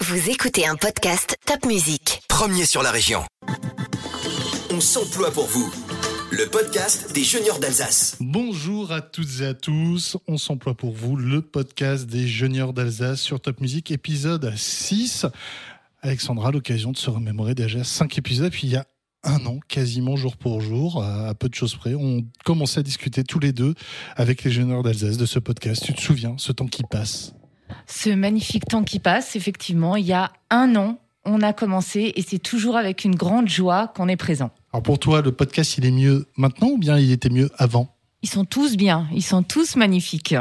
[0.00, 2.20] Vous écoutez un podcast Top Music.
[2.28, 3.20] Premier sur la région.
[4.70, 5.72] On s'emploie pour vous.
[6.30, 8.18] Le podcast des juniors d'Alsace.
[8.20, 10.18] Bonjour à toutes et à tous.
[10.28, 15.24] On s'emploie pour vous, le podcast des juniors d'Alsace sur Top Music, épisode 6.
[16.02, 18.52] Alexandra, l'occasion de se remémorer déjà 5 épisodes.
[18.52, 18.84] Puis il y a
[19.24, 23.24] un an, quasiment jour pour jour, à peu de choses près, on commençait à discuter
[23.24, 23.74] tous les deux
[24.14, 25.82] avec les juniors d'Alsace de ce podcast.
[25.82, 27.32] Tu te souviens, ce temps qui passe
[27.86, 32.22] Ce magnifique temps qui passe, effectivement, il y a un an, on a commencé et
[32.22, 34.50] c'est toujours avec une grande joie qu'on est présent.
[34.72, 37.94] Alors pour toi, le podcast, il est mieux maintenant ou bien il était mieux avant?
[38.22, 40.34] Ils sont tous bien, ils sont tous magnifiques.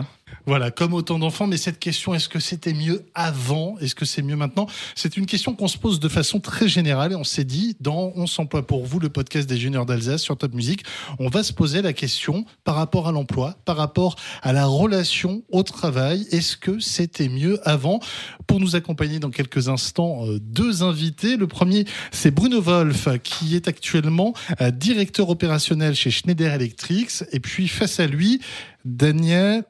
[0.45, 3.77] Voilà, comme autant d'enfants, mais cette question, est-ce que c'était mieux avant?
[3.80, 4.67] Est-ce que c'est mieux maintenant?
[4.95, 8.11] C'est une question qu'on se pose de façon très générale et on s'est dit, dans
[8.16, 10.84] On s'emploie pour vous, le podcast des juniors d'Alsace sur Top Music,
[11.20, 15.44] on va se poser la question par rapport à l'emploi, par rapport à la relation
[15.52, 16.27] au travail.
[16.31, 17.99] Est-ce que c'était mieux avant?
[18.47, 21.38] Pour nous accompagner dans quelques instants, euh, deux invités.
[21.38, 27.09] Le premier, c'est Bruno Wolf, qui est actuellement euh, directeur opérationnel chez Schneider Electric.
[27.31, 28.41] Et puis face à lui,
[28.83, 29.63] Daniel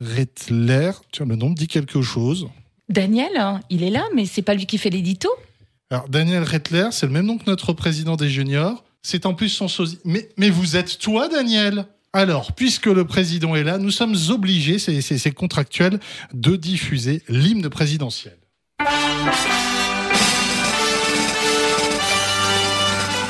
[0.00, 2.48] Rettler, tiens, le nom me dit quelque chose.
[2.88, 5.28] Daniel, hein, il est là, mais c'est pas lui qui fait l'édito.
[5.90, 8.84] Alors, Daniel Rettler, c'est le même nom que notre président des juniors.
[9.02, 9.98] C'est en plus son sosie.
[10.04, 11.86] Mais, mais vous êtes toi, Daniel?
[12.12, 16.00] Alors, puisque le président est là, nous sommes obligés, c'est contractuel,
[16.32, 18.36] de diffuser l'hymne présidentiel.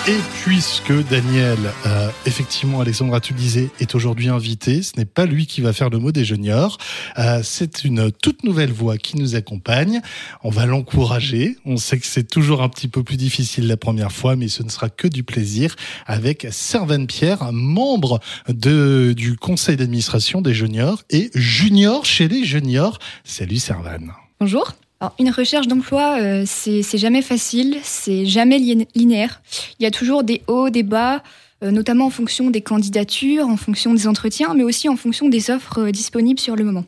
[0.08, 5.46] Et puisque Daniel, euh, effectivement, Alexandra, tu disais, est aujourd'hui invité, ce n'est pas lui
[5.46, 6.78] qui va faire le mot des juniors.
[7.18, 10.00] Euh, c'est une toute nouvelle voix qui nous accompagne.
[10.42, 11.58] On va l'encourager.
[11.66, 14.62] On sait que c'est toujours un petit peu plus difficile la première fois, mais ce
[14.62, 21.02] ne sera que du plaisir avec Servan Pierre, membre de, du conseil d'administration des juniors
[21.10, 22.98] et junior chez les juniors.
[23.24, 24.14] Salut Servan.
[24.40, 24.72] Bonjour.
[25.00, 29.40] Alors, une recherche d'emploi, euh, c'est jamais facile, c'est jamais linéaire.
[29.78, 31.22] Il y a toujours des hauts, des bas,
[31.62, 35.50] euh, notamment en fonction des candidatures, en fonction des entretiens, mais aussi en fonction des
[35.50, 36.84] offres euh, disponibles sur le moment.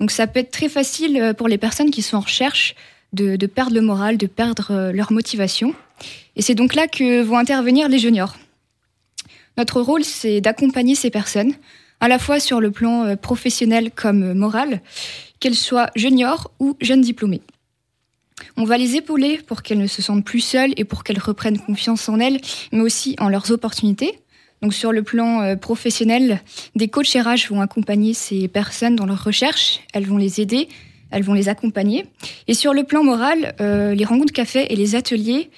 [0.00, 2.74] Donc ça peut être très facile euh, pour les personnes qui sont en recherche
[3.12, 5.74] de, de perdre le moral, de perdre euh, leur motivation.
[6.36, 8.36] Et c'est donc là que vont intervenir les juniors.
[9.56, 11.54] Notre rôle, c'est d'accompagner ces personnes,
[12.00, 14.80] à la fois sur le plan euh, professionnel comme euh, moral,
[15.40, 17.42] qu'elles soient juniors ou jeunes diplômés.
[18.56, 21.58] On va les épauler pour qu'elles ne se sentent plus seules et pour qu'elles reprennent
[21.58, 22.40] confiance en elles,
[22.72, 24.18] mais aussi en leurs opportunités.
[24.62, 26.40] Donc sur le plan euh, professionnel,
[26.74, 30.68] des coachs RH vont accompagner ces personnes dans leur recherche, elles vont les aider,
[31.10, 32.06] elles vont les accompagner.
[32.48, 35.50] Et sur le plan moral, euh, les rencontres café et les ateliers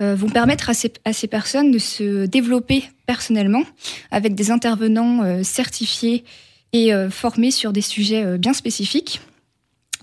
[0.00, 3.64] vont permettre à ces personnes de se développer personnellement
[4.10, 6.24] avec des intervenants euh, certifiés
[6.72, 9.20] et euh, formés sur des sujets euh, bien spécifiques.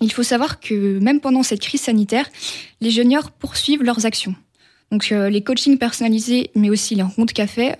[0.01, 2.29] Il faut savoir que même pendant cette crise sanitaire,
[2.79, 4.35] les juniors poursuivent leurs actions.
[4.91, 7.73] Donc les coachings personnalisés, mais aussi les rencontres café,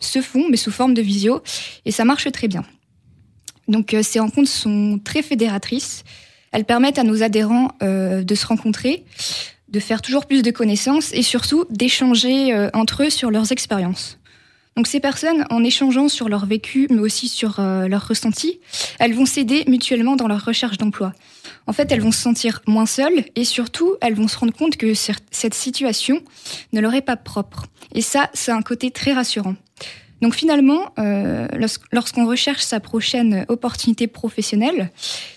[0.00, 1.42] se font, mais sous forme de visio,
[1.86, 2.62] et ça marche très bien.
[3.66, 6.04] Donc ces rencontres sont très fédératrices.
[6.52, 9.04] Elles permettent à nos adhérents de se rencontrer,
[9.70, 14.19] de faire toujours plus de connaissances et surtout d'échanger entre eux sur leurs expériences.
[14.80, 18.60] Donc ces personnes, en échangeant sur leur vécu, mais aussi sur euh, leurs ressentis,
[18.98, 21.12] elles vont s'aider mutuellement dans leur recherche d'emploi.
[21.66, 24.78] En fait, elles vont se sentir moins seules et surtout, elles vont se rendre compte
[24.78, 26.22] que cette situation
[26.72, 27.66] ne leur est pas propre.
[27.94, 29.54] Et ça, c'est un côté très rassurant.
[30.22, 34.90] Donc finalement, euh, lors- lorsqu'on recherche sa prochaine opportunité professionnelle,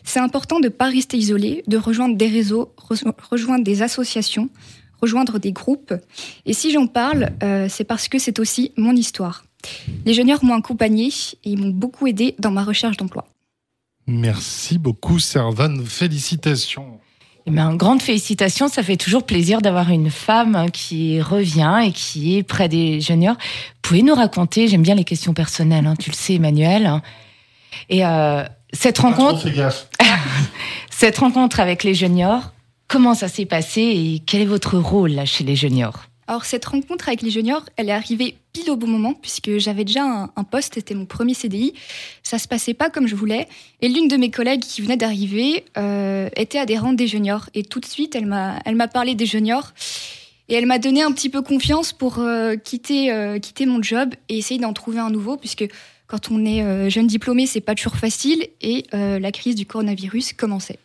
[0.05, 4.47] c'est important de ne pas rester isolé, de rejoindre des réseaux, re- rejoindre des associations,
[5.03, 5.94] rejoindre des groupes.
[6.46, 9.44] Et si j'en parle, euh, c'est parce que c'est aussi mon histoire.
[10.06, 11.08] Les juniors m'ont accompagné
[11.44, 13.25] et ils m'ont beaucoup aidé dans ma recherche d'emploi.
[14.08, 15.84] Merci beaucoup, Servan.
[15.86, 17.00] Félicitations.
[17.46, 22.38] Eh bien, grande félicitations, ça fait toujours plaisir d'avoir une femme qui revient et qui
[22.38, 23.35] est près des juniors.
[23.35, 26.85] Vous pouvez nous raconter, j'aime bien les questions personnelles, hein, tu le sais Emmanuel.
[26.85, 27.02] hein.
[27.90, 29.90] Et euh, cette rencontre, Fais gaffe.
[30.90, 32.53] cette rencontre avec les juniors,
[32.93, 36.03] comment ça s'est passé et quel est votre rôle là chez les juniors?
[36.28, 39.84] Alors cette rencontre avec les juniors, elle est arrivée pile au bon moment puisque j'avais
[39.84, 41.73] déjà un, poste, c'était mon premier CDI.
[42.22, 43.47] Ça se passait pas comme je voulais
[43.81, 47.79] et l'une de mes collègues qui venait d'arriver euh, était adhérente des juniors et tout
[47.79, 49.72] de suite elle m'a elle m'a parlé des juniors
[50.47, 54.13] et elle m'a donné un petit peu confiance pour euh, quitter euh, quitter mon job
[54.29, 55.66] et essayer d'en trouver un nouveau puisque
[56.05, 60.78] quand on est jeune diplômé c'est pas toujours facile et la crise du coronavirus commençait.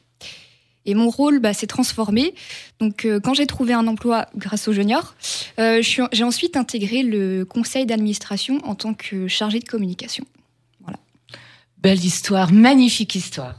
[0.88, 2.34] Et mon rôle bah, s'est transformé.
[2.80, 5.14] Donc, euh, quand j'ai trouvé un emploi grâce aux juniors,
[5.60, 10.24] euh, j'ai ensuite intégré le conseil d'administration en tant que chargée de communication.
[11.82, 13.54] Belle histoire, magnifique histoire.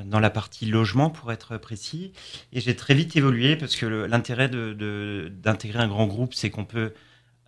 [0.07, 2.13] dans la partie logement pour être précis.
[2.53, 6.93] Et j'ai très vite évolué parce que l'intérêt d'intégrer un grand groupe, c'est qu'on peut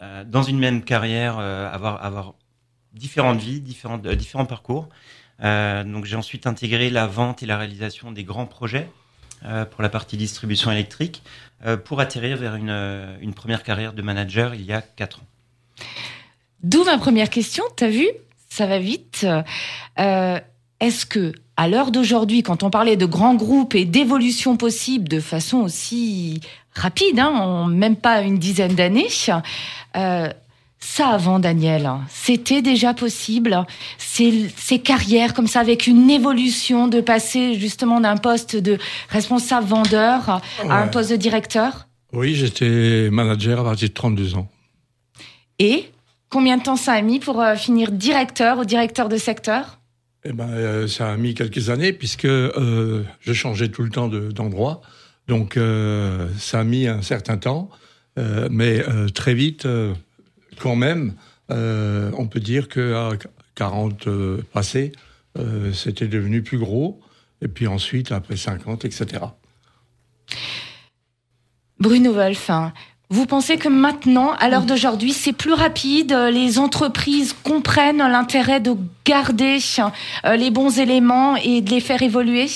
[0.02, 2.34] euh, dans une même carrière, euh, avoir,
[2.92, 4.88] différentes vies, euh, différents parcours.
[5.40, 8.90] donc j'ai ensuite intégré la vente et la réalisation des grands projets
[9.70, 11.22] pour la partie distribution électrique,
[11.84, 12.70] pour atterrir vers une,
[13.20, 15.26] une, première carrière de manager il y a quatre ans.
[16.62, 18.08] D'où ma première question, tu as vu,
[18.48, 19.26] ça va vite.
[19.98, 25.20] Est-ce que, à l'heure d'aujourd'hui, quand on parlait de grands groupes et d'évolution possible de
[25.20, 26.40] façon aussi
[26.74, 29.08] rapide, hein, en même pas une dizaine d'années,
[29.96, 30.28] euh,
[30.78, 33.64] ça avant Daniel, c'était déjà possible.
[33.96, 39.66] Ces, ces, carrières comme ça, avec une évolution de passer justement d'un poste de responsable
[39.66, 41.88] vendeur à un poste de directeur?
[42.12, 44.48] Oui, j'étais manager à partir de 32 ans.
[45.58, 45.90] Et
[46.28, 49.78] combien de temps ça a mis pour euh, finir directeur ou directeur de secteur?
[50.28, 54.82] Eh ben, euh, ça a mis quelques années puisque je changeais tout le temps d'endroit.
[55.28, 55.58] Donc
[56.38, 57.70] ça a mis un certain temps.
[58.18, 59.94] Euh, mais euh, très vite, euh,
[60.58, 61.14] quand même,
[61.48, 63.10] on peut dire qu'à
[63.54, 64.08] 40
[64.52, 64.92] passés,
[65.72, 67.00] c'était devenu plus gros.
[67.42, 69.22] Et puis ensuite, après 50, etc.
[71.78, 72.72] Bruno Wolf, hein,
[73.08, 78.74] vous pensez que maintenant, à l'heure d'aujourd'hui, c'est plus rapide, les entreprises comprennent l'intérêt de
[79.04, 79.58] garder
[80.24, 82.48] les bons éléments et de les faire évoluer?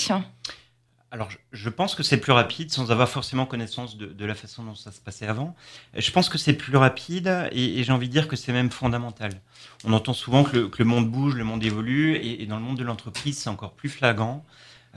[1.13, 4.75] Alors, je pense que c'est plus rapide sans avoir forcément connaissance de, la façon dont
[4.75, 5.55] ça se passait avant.
[5.93, 9.31] Je pense que c'est plus rapide et, j'ai envie de dire que c'est même fondamental.
[9.83, 12.85] On entend souvent que le, monde bouge, le monde évolue et, dans le monde de
[12.85, 14.45] l'entreprise, c'est encore plus flagrant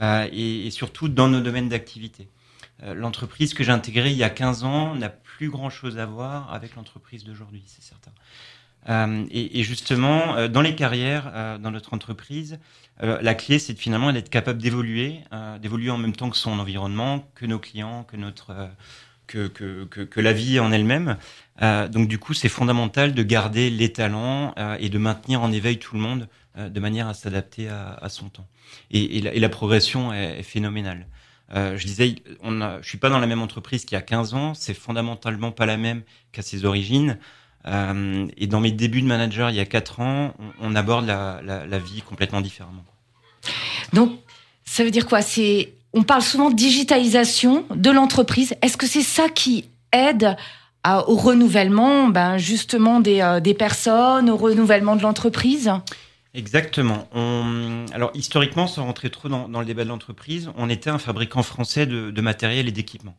[0.01, 2.29] euh, et, surtout dans nos domaines d'activité.
[2.83, 6.53] Euh, l'entreprise que j'ai intégrée il y a 15 ans n'a plus grand-chose à voir
[6.53, 8.11] avec l'entreprise d'aujourd'hui, c'est certain.
[8.87, 12.59] Euh, et, justement, euh, dans les carrières, dans notre entreprise,
[13.01, 15.19] la clé, c'est finalement d'être capable d'évoluer,
[15.61, 18.69] d'évoluer en même temps que son environnement, que nos clients, que notre
[19.27, 21.17] que, que, que, la vie en elle-même.
[21.59, 25.95] donc du coup, c'est fondamental de garder les talents et de maintenir en éveil tout
[25.95, 28.47] le monde de manière à s'adapter à, son temps.
[28.91, 31.05] Et, la, progression est phénoménale.
[31.53, 34.01] Euh, je disais, on a, je suis pas dans la même entreprise qu'il y a
[34.01, 37.19] 15 ans, c'est fondamentalement pas la même qu'à ses origines.
[37.67, 41.79] Euh, et dans mes débuts de manager il y a quatre ans, on, aborde la,
[41.79, 42.85] vie complètement différemment.
[43.93, 44.11] Donc,
[44.63, 45.21] ça veut dire quoi?
[45.21, 48.53] C'est on parle souvent de digitalisation de l'entreprise.
[48.61, 50.35] Est-ce que c'est ça qui aide
[51.07, 55.71] au renouvellement, ben justement des, euh, des personnes, au renouvellement de l'entreprise?
[56.35, 57.07] Exactement.
[57.93, 61.85] alors historiquement, sans rentrer trop dans, le débat de l'entreprise, on était un fabricant français
[61.85, 63.15] de, de matériel et d'équipement.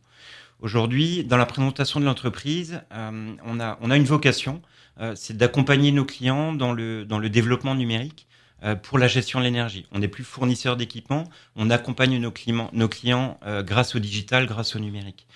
[0.60, 4.62] Aujourd'hui, dans la présentation de l'entreprise, euh, on, a, on a une vocation,
[5.00, 8.26] euh, c'est d'accompagner nos clients dans le, dans le développement numérique
[8.64, 9.86] euh, pour la gestion de l'énergie.
[9.92, 11.24] On n'est plus fournisseur d'équipements,
[11.56, 15.26] on accompagne nos clients, nos clients grâce au digital, grâce au numérique.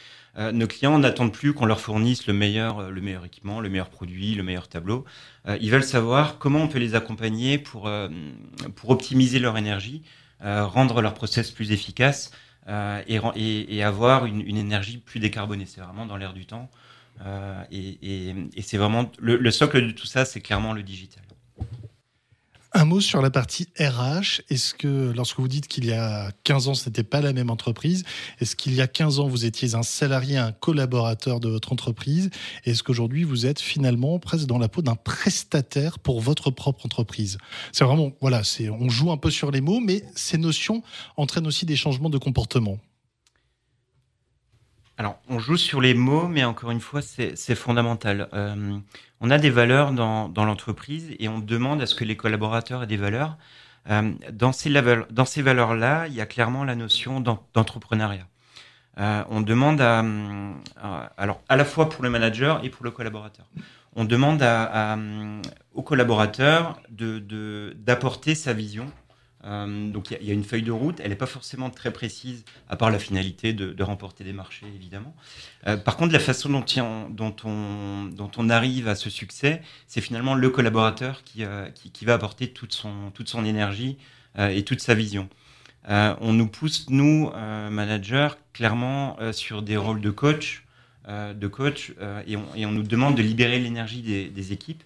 [0.52, 4.34] Nos clients n'attendent plus qu'on leur fournisse le meilleur, le meilleur équipement, le meilleur produit,
[4.34, 5.04] le meilleur tableau.
[5.60, 7.90] ils veulent savoir comment on peut les accompagner pour,
[8.86, 10.02] optimiser leur énergie,
[10.40, 12.30] rendre leur process plus efficace,
[12.68, 15.66] euh, et, et, avoir une, énergie plus décarbonée.
[15.66, 16.70] C'est vraiment dans l'air du temps.
[17.70, 21.22] et, c'est vraiment le socle de tout ça, c'est clairement le digital.
[22.72, 24.42] Un mot sur la partie RH.
[24.48, 27.50] Est-ce que lorsque vous dites qu'il y a 15 ans, ce n'était pas la même
[27.50, 28.04] entreprise,
[28.38, 32.30] est-ce qu'il y a 15 ans, vous étiez un salarié, un collaborateur de votre entreprise?
[32.64, 37.38] Est-ce qu'aujourd'hui, vous êtes finalement presque dans la peau d'un prestataire pour votre propre entreprise?
[37.72, 38.42] C'est vraiment, voilà,
[38.78, 40.84] on joue un peu sur les mots, mais ces notions
[41.16, 42.78] entraînent aussi des changements de comportement.
[45.00, 48.28] Alors, on joue sur les mots, mais encore une fois, c'est fondamental.
[48.34, 48.76] Euh,
[49.22, 52.86] on a des valeurs dans, l'entreprise et on demande à ce que les collaborateurs aient
[52.86, 53.38] des valeurs.
[53.88, 54.70] Euh, dans ces,
[55.40, 58.26] valeurs-là, il y a clairement la notion d'entrepreneuriat.
[58.98, 60.04] Euh, on demande à,
[61.16, 63.46] alors à la fois pour le manager et pour le collaborateur.
[63.96, 64.98] On demande à,
[65.72, 68.92] au collaborateur d'apporter sa vision
[69.44, 72.44] euh, donc il y, a une feuille de route, elle n'est pas forcément très précise,
[72.68, 75.14] à part la finalité de, remporter des marchés, évidemment.
[75.66, 81.22] Euh, par contre, la façon dont, on, arrive à ce succès, c'est finalement le collaborateur
[81.24, 81.68] qui, euh,
[82.02, 83.96] va apporter toute son, énergie
[84.38, 85.28] et toute sa vision.
[85.88, 87.30] on nous pousse, nous,
[87.70, 90.64] managers, clairement sur des rôles de coach,
[91.08, 91.92] de coach
[92.26, 94.82] et on, nous demande de libérer l'énergie des équipes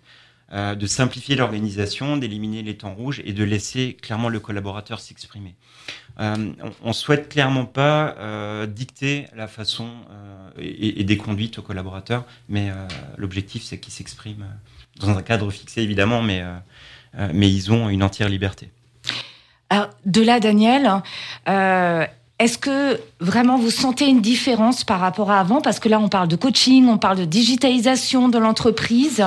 [0.54, 5.56] euh, de simplifier l'organisation, d'éliminer les temps rouges et de laisser clairement le collaborateur s'exprimer.
[6.20, 6.52] Euh,
[6.84, 9.88] on, ne souhaite clairement pas euh, dicter la façon
[10.56, 12.70] et, des conduites aux collaborateurs, mais
[13.16, 14.46] l'objectif c'est qu'ils s'expriment
[15.00, 16.44] dans un cadre fixé évidemment, mais,
[17.32, 18.70] mais ils ont une entière liberté.
[19.70, 21.02] Alors, de là, Daniel,
[22.38, 25.61] est-ce que vraiment vous sentez une différence par rapport à avant?
[25.61, 29.25] Parce que là, on parle de coaching, on parle de digitalisation de l'entreprise.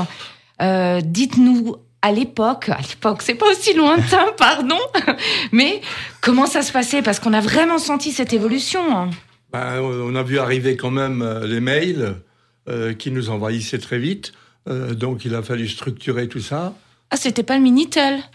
[0.61, 4.79] Euh, dites-nous à l'époque, à l'époque, c'est pas aussi lointain, pardon,
[5.51, 5.81] mais
[6.21, 7.01] comment ça se passait?
[7.01, 9.09] Parce qu'on a vraiment senti cette évolution.
[9.51, 12.15] Ben, on a vu arriver quand même euh, les mails
[12.69, 14.33] euh, qui nous envahissaient très vite,
[14.67, 16.73] donc il a fallu structurer tout ça.
[17.09, 18.19] Ah, c'était pas le Minitel?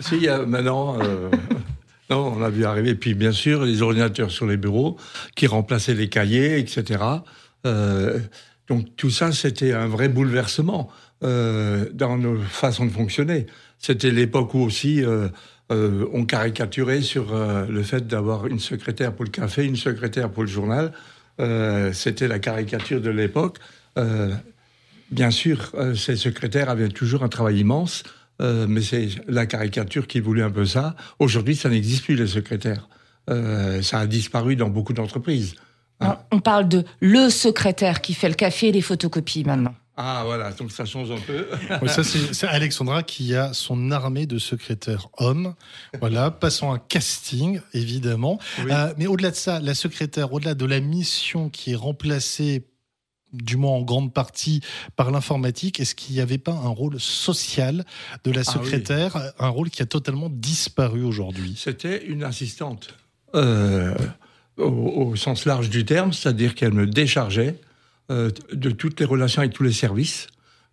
[0.00, 0.98] Si, maintenant.
[2.10, 2.94] non, on a vu arriver.
[2.94, 4.96] Puis bien sûr, les ordinateurs sur les bureaux
[5.34, 7.02] qui remplaçaient les cahiers, etc.
[8.68, 10.90] donc tout ça, c'était un vrai bouleversement.
[11.24, 13.46] Euh, dans nos façons de fonctionner.
[13.78, 15.28] C'était l'époque où aussi euh,
[15.70, 17.32] euh, on caricaturait sur
[17.68, 20.92] le fait d'avoir une secrétaire pour le café, une secrétaire pour le journal.
[21.92, 23.58] C'était la caricature de l'époque.
[25.10, 28.04] bien sûr, ces secrétaires avaient toujours un travail immense,
[28.40, 30.94] mais c'est la caricature qui voulait un peu ça.
[31.18, 32.88] Aujourd'hui, ça n'existe plus, les secrétaires.
[33.28, 35.54] ça a disparu dans beaucoup d'entreprises.
[36.30, 39.74] On parle de le secrétaire qui fait le café et les photocopies maintenant.
[39.96, 41.46] Ah voilà, donc ça change un peu.
[41.86, 45.54] ça c'est Alexandra qui a son armée de secrétaires hommes.
[46.00, 48.38] Voilà, passons un casting évidemment.
[48.60, 52.64] Euh, mais au-delà de ça, la secrétaire, au-delà de la mission qui est remplacée
[53.32, 54.60] du moins en grande partie
[54.96, 57.84] par l'informatique, est-ce qu'il n'y avait pas un rôle social
[58.24, 61.54] de la ah secrétaire, un rôle qui a totalement disparu aujourd'hui?
[61.56, 62.94] C'était une assistante,
[63.34, 63.94] euh,
[64.56, 67.56] au, sens large du terme, c'est-à-dire qu'elle me déchargeait
[68.12, 70.26] euh, de toutes les relations avec tous les services,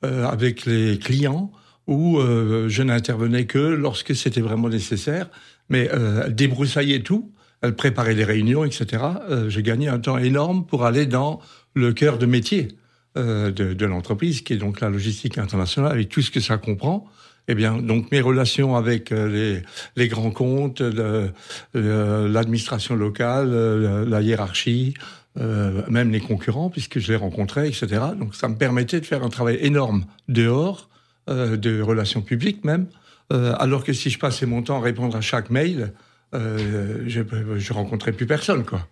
[0.04, 1.52] euh, avec les clients,
[1.88, 5.30] où euh, je n'intervenais que lorsque c'était vraiment nécessaire.
[5.70, 7.32] Mais elle débroussaillait tout,
[7.62, 9.04] elle préparait les réunions, etc.
[9.48, 11.40] J'ai gagné un temps énorme pour aller dans
[11.76, 12.70] le cœur de métier
[13.16, 17.06] de, l'entreprise, qui est donc la logistique internationale, avec tout ce que ça comprend.
[17.48, 20.82] Eh bien, donc mes relations avec les grands comptes,
[21.76, 24.96] l'administration locale, la hiérarchie,
[25.40, 27.88] euh, même les concurrents, puisque je les rencontrais, etc.
[28.18, 30.90] Donc ça me permettait de faire un travail énorme dehors,
[31.30, 32.88] euh, de relations publiques même,
[33.32, 35.94] euh, alors que si je passais mon temps à répondre à chaque mail,
[36.34, 38.86] je ne rencontrais plus personne, quoi.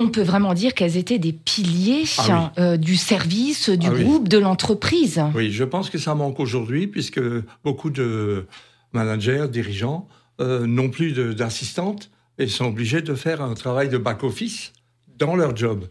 [0.00, 4.38] On peut vraiment dire qu'elles étaient des piliers ah du service, du ah groupe, de
[4.38, 5.20] l'entreprise.
[5.34, 7.20] Oui, je pense que ça manque aujourd'hui, puisque
[7.64, 8.46] beaucoup de
[8.92, 10.06] managers, dirigeants,
[10.38, 14.72] n'ont plus d'assistantes et sont obligés de faire un travail de back-office
[15.18, 15.86] dans leur job.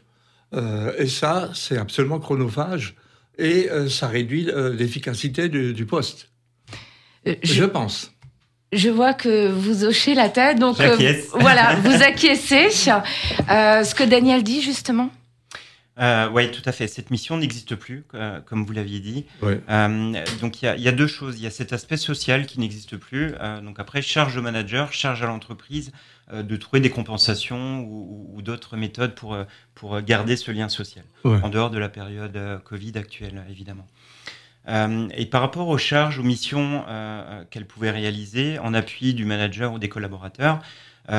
[0.54, 2.96] Euh, et ça, c'est absolument chronophage
[3.38, 6.30] et euh, ça réduit euh, l'efficacité du, poste.
[7.44, 8.14] Je, pense.
[8.72, 10.78] Je vois que vous hochez la tête, donc
[11.34, 12.70] voilà, vous acquiescez.
[12.72, 15.10] ce que Daniel dit justement.
[16.00, 16.88] Oui, tout à fait.
[16.88, 18.06] Cette mission n'existe plus,
[18.46, 19.26] comme vous l'aviez dit.
[19.42, 21.38] donc il y, y, a deux choses.
[21.38, 23.34] Il y a cet aspect social qui n'existe plus.
[23.64, 25.92] donc après, charge au manager, charge à l'entreprise
[26.34, 31.06] euh, de trouver des compensations ou, d'autres méthodes pour, euh, pour garder ce lien social,
[31.24, 33.88] en dehors de la période euh, Covid actuelle, évidemment.
[34.68, 39.26] Euh, et par rapport aux charges, aux missions euh, qu'elle pouvait réaliser en appui du
[39.26, 40.60] manager ou des collaborateurs, euh,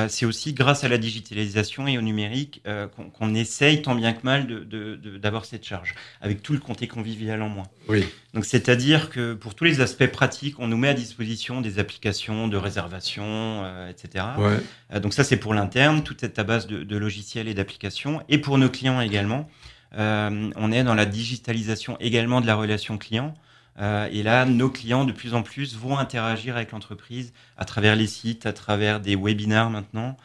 [0.07, 4.19] c'est aussi grâce à la digitalisation et au numérique euh, qu'on essaye tant bien que
[4.23, 7.67] mal d'avoir de, de, d'avoir cette charge, avec tout le comté convivial en moins.
[7.87, 8.05] Oui.
[8.33, 12.47] Donc c'est-à-dire que pour tous les aspects pratiques, on nous met à disposition des applications
[12.47, 14.25] de réservation, euh, etc.
[14.37, 14.57] Ouais.
[14.93, 18.21] Euh, donc ça c'est pour l'interne, tout est à base de, de logiciels et d'applications.
[18.29, 19.49] Et pour nos clients également,
[19.97, 23.33] euh, on est dans la digitalisation également de la relation client.
[23.79, 27.95] Euh, et là, nos clients de plus en plus vont interagir avec l'entreprise à travers
[27.95, 30.17] les sites, à travers des webinars maintenant,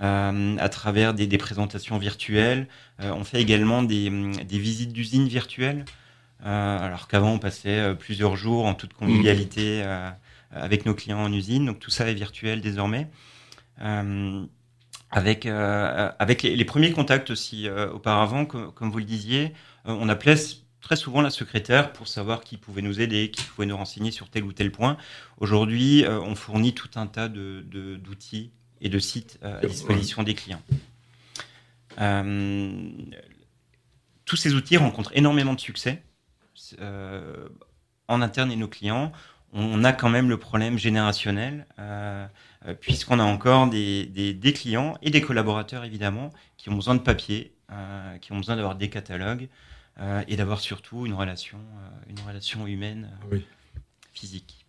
[0.00, 2.68] euh, à travers des, des présentations virtuelles.
[3.00, 4.08] Euh, on fait également des,
[4.44, 5.84] des visites d'usines virtuelles.
[6.44, 10.10] Alors qu'avant, on passait plusieurs jours en toute convivialité euh,
[10.50, 11.66] avec nos clients en usine.
[11.66, 13.06] Donc tout ça est virtuel désormais.
[15.12, 19.52] Avec avec les, les premiers contacts aussi auparavant, co- comme vous le disiez,
[19.84, 20.34] on appelait
[20.82, 24.28] très souvent la secrétaire pour savoir qui pouvait nous aider, qui pouvait nous renseigner sur
[24.28, 24.96] tel ou tel point.
[25.38, 28.50] Aujourd'hui, euh, on fournit tout un tas de de- d'outils
[28.82, 30.62] et de sites euh, à disposition des clients.
[32.00, 32.90] Euh,
[34.24, 36.02] tous ces outils rencontrent énormément de succès
[38.08, 39.12] en interne et nos clients.
[39.52, 41.66] On a quand même le problème générationnel,
[42.80, 47.00] puisqu'on a encore des, des, des clients et des collaborateurs évidemment qui ont besoin de
[47.00, 47.52] papier,
[48.22, 49.48] qui ont besoin d'avoir des catalogues
[50.26, 53.46] et d'avoir surtout une relation, euh, une relation humaine euh, Oui.
[54.12, 54.61] physique.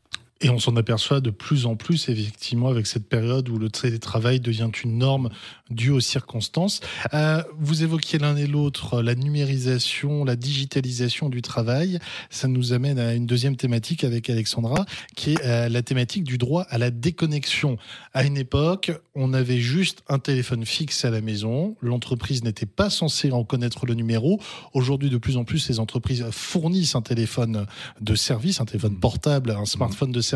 [0.44, 4.42] Et on s'en aperçoit de plus en plus, effectivement, avec cette période où le télétravail
[4.42, 5.30] devient une norme
[5.70, 6.82] due aux circonstances.
[7.14, 11.98] Euh, vous évoquiez l'un et l'autre la numérisation, la digitalisation du travail.
[12.30, 14.86] Ça nous amène à une deuxième thématique avec Alexandra,
[15.16, 17.78] qui est euh, la thématique du droit à la déconnexion.
[18.14, 21.78] À une époque, on avait juste un téléphone fixe à la maison.
[21.82, 24.42] L'entreprise n'était pas censée en connaître le numéro.
[24.74, 27.66] Aujourd'hui, de plus en plus, les entreprises fournissent un téléphone
[28.02, 30.33] de service, un téléphone portable, un smartphone de service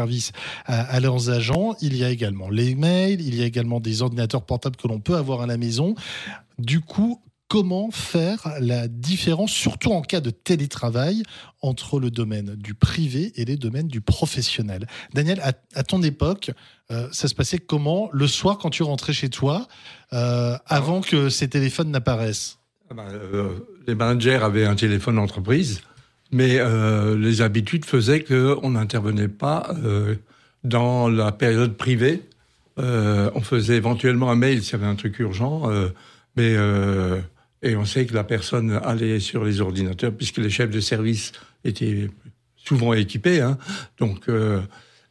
[0.65, 1.75] à, à leurs agents.
[1.81, 4.99] Il y a également les mails, il y a également des ordinateurs portables que l'on
[4.99, 5.95] peut avoir à la maison.
[6.59, 11.23] Du coup, comment faire la différence, surtout en cas de télétravail,
[11.61, 14.87] entre le domaine du privé et les domaines du professionnel?
[15.13, 16.51] Daniel, à, ton époque,
[16.91, 19.67] euh, ça se passait comment le soir quand tu rentrais chez toi,
[20.13, 22.57] euh, avant que ces téléphones n'apparaissent?
[22.89, 25.81] Ah ben, euh, les managers avaient un téléphone d'entreprise,
[26.31, 30.15] mais euh, les habitudes faisaient qu'on n'intervenait pas euh,
[30.63, 32.21] dans la période privée.
[32.79, 35.69] Euh, on faisait éventuellement un mail s'il y avait un truc urgent,
[36.35, 36.55] mais
[37.63, 41.31] et on sait que la personne allait sur les ordinateurs puisque les chefs de service
[41.63, 42.09] étaient
[42.55, 43.41] souvent équipés.
[43.41, 43.57] Hein,
[43.99, 44.27] donc,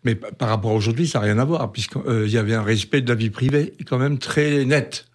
[0.05, 2.63] mais pa- par rapport à aujourd'hui, ça n'a rien à voir puisqu'il y avait un
[2.63, 5.07] respect de la vie privée quand même très net.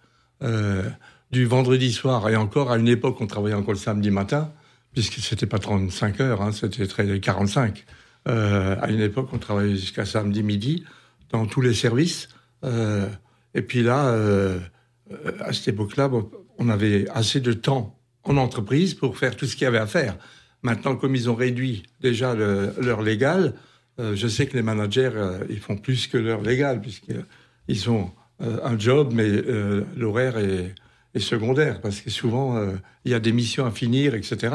[1.30, 4.52] Du vendredi soir et encore à une époque on travaillait encore le samedi matin
[4.92, 7.84] puisque c'était pas 35 heures hein, c'était très 45
[8.28, 10.84] euh, à une époque on travaillait jusqu'à samedi midi
[11.30, 12.28] dans tous les services.
[12.62, 13.08] Euh,
[13.54, 14.60] et puis là euh,
[15.40, 16.10] à cette époque-là
[16.58, 19.86] on avait assez de temps en entreprise pour faire tout ce qu'il y avait à
[19.86, 20.16] faire.
[20.62, 23.54] Maintenant comme ils ont réduit déjà l'heure légale
[23.98, 25.10] je sais que les managers
[25.50, 29.28] ils font plus que l'heure légale puisqu'ils ont un job mais
[29.96, 30.72] l'horaire est
[31.14, 32.72] est secondaire, parce que souvent, euh,
[33.04, 34.54] il y a des missions à finir, etc.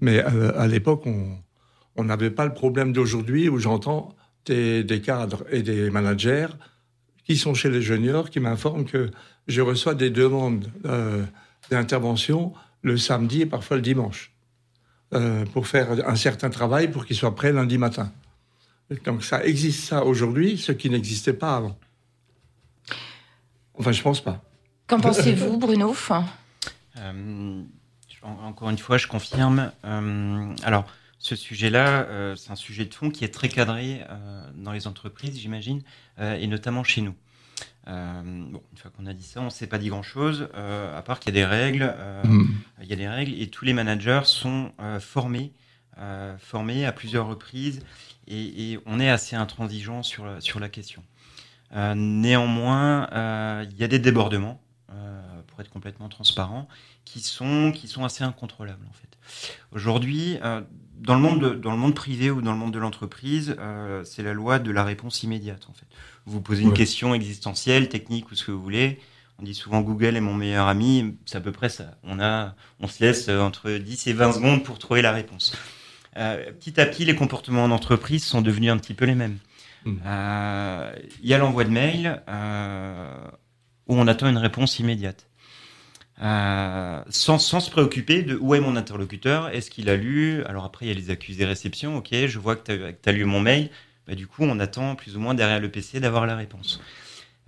[0.00, 1.04] Mais euh, à l'époque,
[1.96, 6.48] on n'avait pas le problème d'aujourd'hui où j'entends des, cadres et des managers
[7.24, 9.10] qui sont chez les juniors qui m'informent que
[9.48, 11.24] je reçois des demandes euh,
[11.70, 14.32] d'intervention le samedi et parfois le dimanche
[15.52, 18.12] pour faire un certain travail pour qu'il soit prêt lundi matin.
[19.04, 21.78] Donc ça existe ça aujourd'hui, ce qui n'existait pas avant.
[23.78, 24.42] Enfin, je pense pas.
[24.86, 25.94] Qu'en pensez-vous, Bruno
[26.98, 27.62] Euh,
[28.22, 29.72] en- encore une fois, je confirme.
[29.84, 30.86] Euh, alors,
[31.18, 34.86] ce sujet-là, euh, c'est un sujet de fond qui est très cadré euh, dans les
[34.86, 35.82] entreprises, j'imagine,
[36.20, 37.14] euh, et notamment chez nous.
[37.88, 40.96] Euh, bon, une fois qu'on a dit ça, on ne s'est pas dit grand-chose, euh,
[40.96, 41.92] à part qu'il y a des règles.
[41.96, 42.48] euh, Mm.
[42.82, 45.52] Il y a des règles et tous les managers sont euh, formés,
[45.98, 47.80] euh, formés à plusieurs reprises
[48.28, 51.02] et, et on est assez intransigeant sur la, sur la question.
[51.74, 54.60] Euh, néanmoins, euh, il y a des débordements,
[54.96, 56.66] euh, pour être complètement transparent,
[57.04, 59.18] qui sont, qui sont assez incontrôlables en fait.
[59.72, 60.60] Aujourd'hui, euh,
[60.98, 64.02] dans, le monde de- dans le monde privé ou dans le monde de l'entreprise, euh,
[64.04, 65.86] c'est la loi de la réponse immédiate en fait.
[66.24, 66.74] Vous posez une Ouais.
[66.74, 68.98] question existentielle, technique ou ce que vous voulez,
[69.38, 71.98] on dit souvent Google est mon meilleur ami, c'est à peu près ça.
[72.04, 75.54] On, a, on se laisse entre 10 et 20 secondes pour trouver la réponse.
[76.14, 79.36] Petit à petit, les comportements en entreprise sont devenus un petit peu les mêmes.
[79.84, 79.96] Mm.
[80.06, 82.22] Euh, Il y a l'envoi de mail
[83.88, 85.26] où on attend une réponse immédiate.
[86.22, 90.42] Euh, sans, sans se préoccuper de où est mon interlocuteur, est-ce qu'il a lu?
[90.44, 93.24] Alors après, il y a les accusés réception, ok, je vois que tu as, lu
[93.24, 93.70] mon mail,
[94.06, 96.80] bah, du coup, on attend plus ou moins derrière le PC d'avoir la réponse.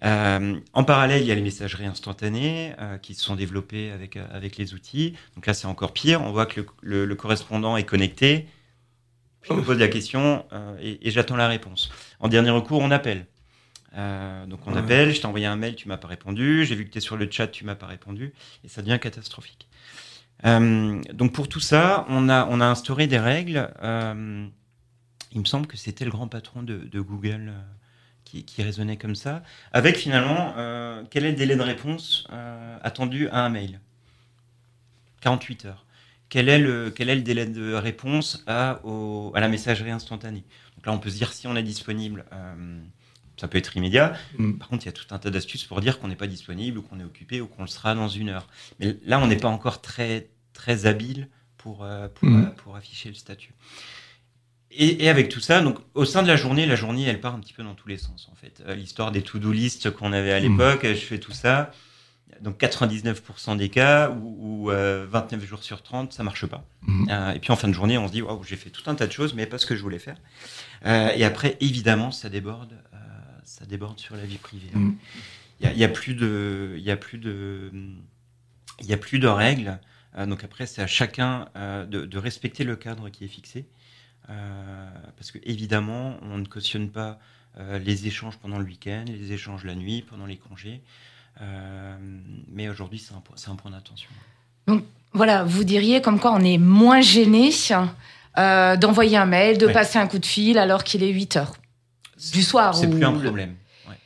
[0.05, 4.16] Euh, en parallèle, il y a les messageries instantanées euh, qui se sont développées avec,
[4.16, 5.14] avec les outils.
[5.35, 6.22] Donc là, c'est encore pire.
[6.22, 8.46] On voit que le, le, correspondant est connecté.
[9.42, 11.90] Je me pose la question euh, et, et j'attends la réponse.
[12.20, 13.27] En dernier recours, on appelle.
[13.96, 16.85] Euh, donc on appelle, je t'ai envoyé un mail, tu m'as pas répondu, j'ai vu
[16.85, 18.33] que tu es sur le chat, tu m'as pas répondu,
[18.64, 19.68] et ça devient catastrophique.
[20.44, 23.70] Euh, donc pour tout ça, on a, on a instauré des règles.
[23.83, 24.46] Euh,
[25.33, 27.53] il me semble que c'était le grand patron de, de Google
[28.24, 30.55] qui, qui, raisonnait comme ça, avec finalement
[31.11, 32.27] quel est le délai de réponse
[32.83, 33.81] attendu à un mail?
[35.20, 35.85] 48 heures.
[36.29, 40.44] Quel est, le, quel est le délai de réponse à, au, à la messagerie instantanée?
[40.77, 42.24] Donc là, on peut se dire si on est disponible
[43.38, 44.14] ça peut être immédiat.
[44.38, 44.55] Mm.
[44.55, 46.79] Par contre, il y a tout un tas d'astuces pour dire qu'on n'est pas disponible
[46.79, 48.48] ou qu'on est occupé ou qu'on le sera dans une heure.
[48.81, 52.44] Mais là, on n'est pas encore très, très habile pour, euh, pour, mm.
[52.44, 53.55] euh, pour, afficher le statut.
[54.70, 57.35] Et, et, avec tout ça, donc au sein de la journée, la journée, elle part
[57.35, 58.62] un petit peu dans tous les sens en fait.
[58.66, 60.42] Euh, L'histoire des to-do list qu'on avait à mm.
[60.42, 60.94] l'époque, mm.
[60.94, 61.70] je fais tout ça.
[62.42, 66.62] Donc 99% des cas ou, ou 29 jours sur 30, ça marche pas.
[67.35, 69.09] et puis en fin de journée, on se dit waouh, j'ai fait tout un tas
[69.09, 70.18] de choses, mais pas ce que je voulais faire.
[70.85, 72.74] et après, évidemment, ça déborde
[73.49, 74.69] ça déborde sur la vie privée.
[74.75, 74.97] Il mm.
[75.75, 77.73] n'y a, a, plus de, il y a plus de,
[78.81, 79.79] il y a plus de règles.
[80.17, 83.67] Euh, donc après, c'est à chacun euh, de, de, respecter le cadre qui est fixé,
[84.29, 87.19] euh, parce que évidemment, on ne cautionne pas
[87.81, 90.81] les échanges pendant le week-end, les échanges la nuit, pendant les congés.
[92.47, 94.09] Mais aujourd'hui, c'est un, un, point d'attention.
[94.69, 97.51] Donc voilà, vous diriez comme quoi on est moins gêné
[98.37, 99.73] d'envoyer un mail, de ouais.
[99.73, 101.55] passer un coup de fil alors qu'il est 8 heures
[102.33, 102.75] du soir.
[102.77, 103.55] C'est plus un problème.
[103.89, 103.97] Ouais.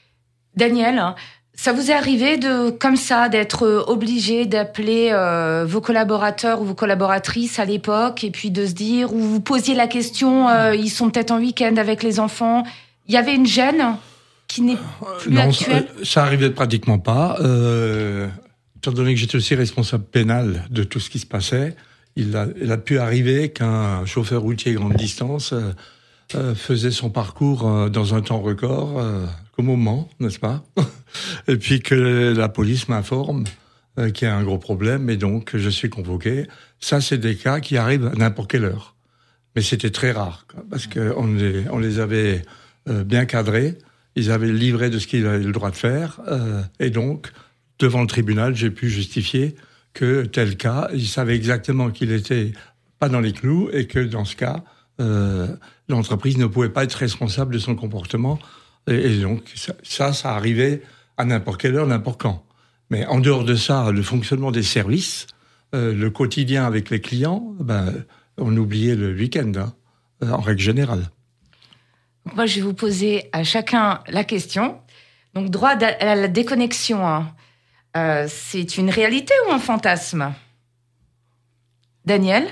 [0.57, 1.15] Daniel,
[1.55, 6.75] ça vous est arrivé de, comme ça, d'être obligé d'appeler euh, vos collaborateurs ou vos
[6.75, 10.91] collaboratrices à l'époque et puis de se dire, ou vous posiez la question, euh, ils
[10.91, 12.65] sont peut-être en week-end avec les enfants.
[13.07, 13.97] Il y avait une gêne
[14.49, 14.79] qui n'est
[15.19, 15.89] plus non, actuelle?
[15.99, 17.37] ça, ça arrivait pratiquement pas.
[17.41, 18.29] Euh,
[18.77, 21.77] étant donné que j'étais aussi responsable pénal de tout ce qui se passait,
[22.17, 25.73] il a, il a pu arriver qu'un chauffeur routier grande distance euh,
[26.55, 29.27] faisait son parcours euh, dans un temps record, euh,
[29.59, 30.65] au moment, n'est-ce pas
[31.49, 33.45] Et puis que la police m'informe
[33.99, 36.47] euh, qu'il y a un gros problème et donc je suis convoqué.
[36.81, 38.97] Ça, c'est des cas qui arrivent à n'importe quelle heure.
[39.55, 41.27] Mais c'était très rare, parce qu'on
[41.79, 42.41] les, avait
[42.89, 43.77] euh, bien cadrés,
[44.17, 47.31] ils avaient livré de ce qu'ils avaient le droit de faire, euh, et donc,
[47.79, 49.55] devant le tribunal, j'ai pu justifier
[49.93, 52.53] que tel cas, ils savaient exactement qu'il était
[52.99, 54.65] pas dans les clous et que dans ce cas,
[55.01, 55.49] euh,
[55.93, 58.39] l'entreprise ne pouvait pas être responsable de son comportement.
[58.89, 60.83] Et, et donc, ça, ça, ça, arrivait
[61.17, 62.45] à n'importe quelle heure, n'importe quand.
[62.91, 65.27] Mais en dehors de ça, le fonctionnement des services,
[65.75, 68.05] euh, le quotidien avec les clients, ben,
[68.37, 69.73] on oubliait le week-end, hein,
[70.31, 71.11] en règle générale.
[72.35, 74.79] Moi, je vais vous poser à chacun la question.
[75.35, 77.35] Donc, droit à la déconnexion, hein.
[77.97, 80.35] euh, c'est une réalité ou un fantasme?
[82.05, 82.47] Daniel?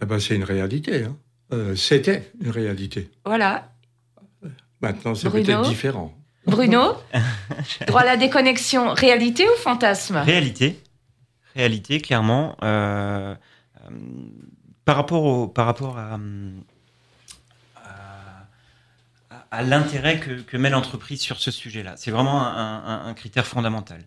[0.00, 1.04] Eh ben, c'est une réalité.
[1.04, 1.16] Hein.
[1.54, 3.10] Euh, C'était une réalité.
[3.24, 3.68] Voilà.
[4.80, 6.14] Maintenant, c'est peut-être différent.
[6.46, 6.94] Bruno,
[7.86, 10.16] droit à la déconnexion, réalité ou fantasme?
[10.16, 10.78] Réalité.
[11.54, 12.56] Réalité, clairement.
[12.62, 13.34] Euh,
[13.80, 13.90] euh,
[14.84, 16.18] par rapport, au, par rapport à,
[17.76, 21.94] à, à l'intérêt que, que, met l'entreprise sur ce sujet-là.
[21.96, 24.04] C'est vraiment un, un, un, critère fondamental.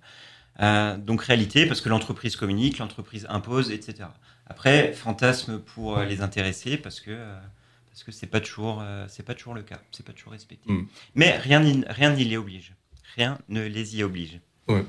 [0.61, 4.09] Euh, donc réalité, parce que l'entreprise communique, l'entreprise impose, etc.
[4.49, 7.37] Après, fantasme pour les intéresser, parce que euh,
[7.97, 10.71] parce que c'est pas toujours euh, c'est pas toujours le cas, c'est pas toujours respecté.
[10.71, 10.87] Mm.
[11.15, 12.75] Mais rien rien n'y les oblige,
[13.15, 14.39] rien ne les y oblige.
[14.67, 14.85] Ouais.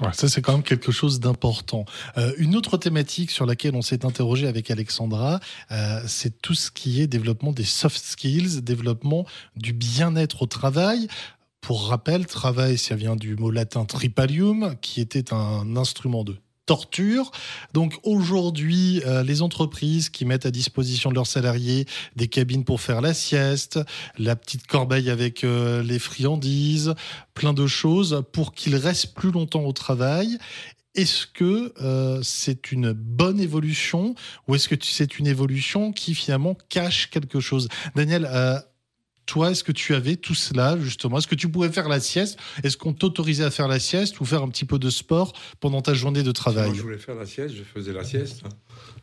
[0.00, 1.84] Ouais, ça, c'est quand même quelque chose d'important.
[2.18, 5.40] Euh, une autre thématique sur laquelle on s'est interrogé avec Alexandra,
[5.72, 11.08] euh, c'est tout ce qui est développement des soft skills, développement du bien-être au travail.
[11.60, 16.36] Pour rappel, travail, ça vient du mot latin tripalium, qui était un instrument de
[16.68, 17.32] torture.
[17.72, 22.82] Donc aujourd'hui, euh, les entreprises qui mettent à disposition de leurs salariés des cabines pour
[22.82, 23.80] faire la sieste,
[24.18, 26.94] la petite corbeille avec euh, les friandises,
[27.32, 30.38] plein de choses pour qu'ils restent plus longtemps au travail.
[30.94, 34.14] Est-ce que euh, c'est une bonne évolution
[34.46, 37.68] ou est-ce que c'est une évolution qui finalement cache quelque chose?
[37.94, 38.58] Daniel, euh,
[39.28, 41.18] toi, est-ce que tu avais tout cela, justement?
[41.18, 42.38] Est-ce que tu pouvais faire la sieste?
[42.64, 45.82] Est-ce qu'on t'autorisait à faire la sieste ou faire un petit peu de sport pendant
[45.82, 46.68] ta journée de travail?
[46.68, 48.42] Moi, je voulais faire la sieste, je faisais la sieste.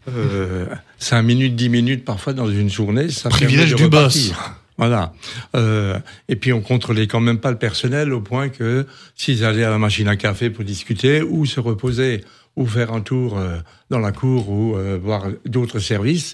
[0.10, 0.66] Euh,
[0.98, 3.10] 5 minutes, 10 minutes parfois dans une journée.
[3.10, 4.34] Ça Privilège du boss.
[4.78, 5.14] Voilà.
[5.56, 8.86] Euh, et puis on contrôlait quand même pas le personnel au point que
[9.16, 13.02] s'ils allaient à la machine à café pour discuter ou se reposer ou faire un
[13.02, 13.58] tour euh,
[13.90, 16.34] dans la cour ou euh, voir d'autres services,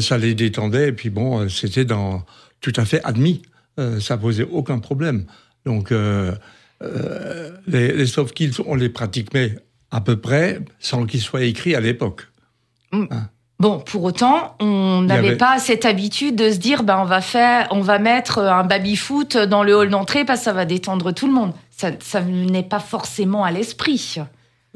[0.00, 0.88] ça les détendait.
[0.88, 2.24] Et puis bon, c'était dans
[2.72, 3.42] tout à fait admis.
[3.78, 5.26] Euh, ça posait aucun problème.
[5.64, 6.32] Donc euh,
[6.82, 9.56] euh, les, les soft skills, on les pratiquait
[9.90, 12.26] à peu près sans qu'ils soient écrits à l'époque.
[13.60, 17.20] Bon, pour autant, on n'avait avait- pas cette habitude de se dire, ben, on va
[17.20, 21.12] faire, on va mettre un baby-foot dans le hall d'entrée parce que ça va détendre
[21.12, 21.52] tout le monde.
[21.70, 24.16] Ça, ça n'est pas forcément à l'esprit.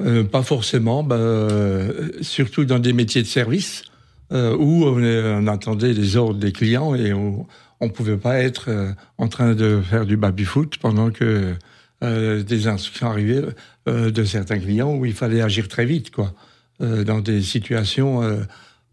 [0.01, 3.83] Euh, pas forcément, bah, euh, surtout dans des métiers de service
[4.31, 7.45] euh, où on, on attendait les ordres des clients et on
[7.85, 11.55] ne pouvait pas être euh, en train de faire du baby-foot pendant que
[12.03, 13.43] euh, des instructions arrivaient
[13.89, 16.33] euh, de certains clients où il fallait agir très vite, quoi,
[16.79, 18.21] dans des situations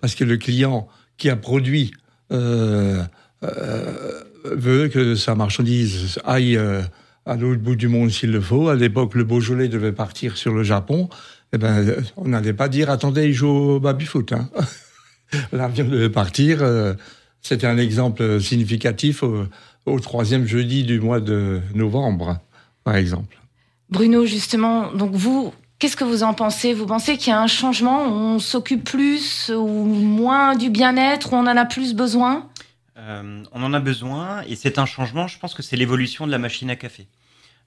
[0.02, 1.94] parce que le client qui a produit
[2.30, 3.08] veut
[4.88, 6.58] que sa marchandise aille
[7.24, 8.68] à l'autre bout du monde s'il le faut.
[8.68, 11.08] À l'époque, le Beaujolais devait partir sur le Japon.
[11.54, 14.34] Eh ben, on n'allait pas dire attendez, il joue au baby-foot.
[14.34, 14.50] Hein.
[15.52, 16.62] L'avion devait partir.
[17.42, 19.46] C'était un exemple significatif au,
[19.86, 22.40] au troisième jeudi du mois de novembre,
[22.84, 23.38] par exemple.
[23.90, 26.74] Bruno, justement, donc vous, qu'est-ce que vous en pensez?
[26.74, 28.04] Vous pensez qu'il y a un changement?
[28.04, 32.48] On s'occupe plus ou moins du bien-être Ou on en a plus besoin?
[32.98, 35.28] Euh, on en a besoin et c'est un changement.
[35.28, 37.06] Je pense que c'est l'évolution de la machine à café.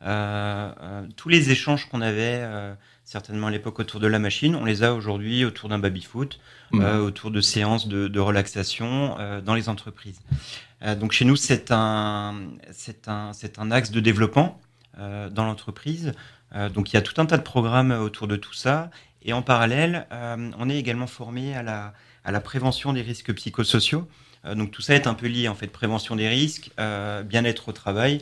[0.03, 2.73] Euh, euh, tous les échanges qu'on avait euh,
[3.11, 6.39] certainement à l'époque autour de la machine, on les a aujourd'hui autour d'un baby-foot,
[6.71, 6.81] Mhm.
[6.81, 10.21] euh, autour de séances de, de relaxation euh, dans les entreprises.
[10.81, 12.35] Euh, donc chez nous, c'est un,
[12.71, 14.59] c'est un, c'est un axe de développement
[15.31, 16.13] dans l'entreprise.
[16.75, 18.91] Donc il y a tout un tas de programmes autour de tout ça.
[19.23, 20.05] Et en parallèle,
[20.59, 21.93] on est également formé à la,
[22.25, 24.07] à la prévention des risques psychosociaux.
[24.53, 26.71] Donc tout ça est un peu lié en fait, prévention des risques,
[27.25, 28.19] bien-être au travail,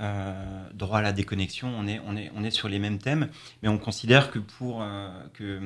[0.00, 1.68] euh, droit à la déconnexion.
[1.68, 3.28] On est, on est, on est sur les mêmes thèmes,
[3.62, 5.60] mais on considère que pour euh, que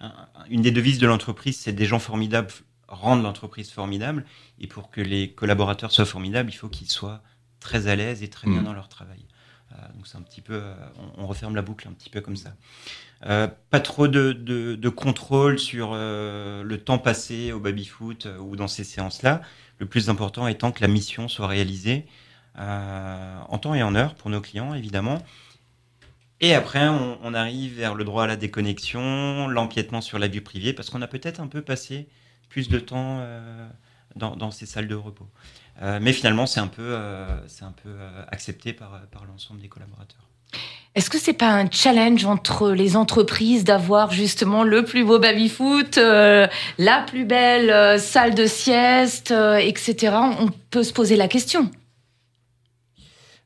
[0.00, 0.12] un-
[0.48, 2.50] une des devises de l'entreprise, c'est des gens formidables
[2.88, 4.24] rendent l'entreprise formidable,
[4.58, 7.22] et pour que les collaborateurs soient formidables, il faut qu'ils soient
[7.60, 8.64] très à l'aise et très bien Mhm.
[8.64, 9.24] dans leur travail.
[9.72, 10.74] Euh, donc c'est un petit peu, euh,
[11.16, 12.54] on, on referme la boucle un petit peu comme ça.
[13.26, 18.38] Euh, pas trop de, de, de contrôle sur euh, le temps passé au baby-foot euh,
[18.38, 19.42] ou dans ces séances-là.
[19.78, 22.10] Le plus important étant que la mission soit réalisée euh,
[22.56, 25.22] en temps et en heure pour nos clients, évidemment.
[26.40, 30.72] Et après, on, arrive vers le droit à la déconnexion, l'empiètement sur la vie privée,
[30.72, 32.08] parce qu'on a peut-être un peu passé
[32.48, 33.68] plus de temps euh,
[34.16, 35.28] dans, ces salles de repos.
[35.82, 39.60] Euh, mais finalement, c'est un peu, euh, c'est un peu euh, accepté par, par l'ensemble
[39.60, 40.30] des collaborateurs.
[40.96, 45.98] Est-ce que c'est pas un challenge entre les entreprises d'avoir justement le plus beau baby-foot,
[45.98, 50.16] euh, la plus belle euh, salle de sieste, euh, etc.
[50.40, 51.70] On peut se poser la question.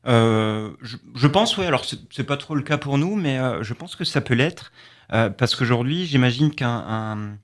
[0.07, 1.65] Euh, je, je pense, oui.
[1.65, 4.33] Alors, c'est pas trop le cas pour nous, mais euh, je pense que ça peut
[4.35, 4.71] l'être.
[5.13, 7.37] Euh, parce qu'aujourd'hui, j'imagine qu'un un-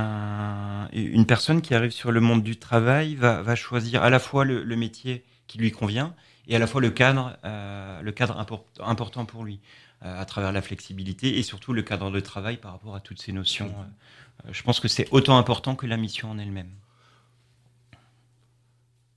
[0.00, 4.18] un- une personne qui arrive sur le monde du travail va, va choisir à la
[4.20, 6.14] fois le, le métier qui lui convient
[6.46, 9.60] et à la fois le cadre, euh, le cadre import- important pour lui,
[10.04, 13.20] euh, à travers la flexibilité et surtout le cadre de travail par rapport à toutes
[13.20, 13.72] ces notions.
[14.46, 16.70] Euh, je pense que c'est autant important que la mission en elle-même.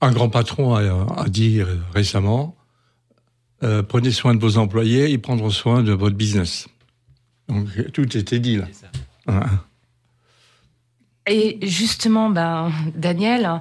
[0.00, 2.56] Un grand patron a, a dit récemment
[3.64, 6.68] euh, prenez soin de vos employés, ils prendront soin de votre business.
[7.48, 8.66] Donc tout était dit là.
[11.26, 13.60] Et justement, ben, Daniel,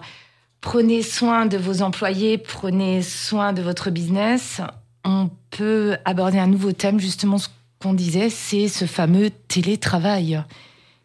[0.60, 4.62] prenez soin de vos employés, prenez soin de votre business.
[5.06, 7.48] On peut aborder un nouveau thème, justement, ce
[7.80, 10.44] qu'on disait, c'est ce fameux télétravail.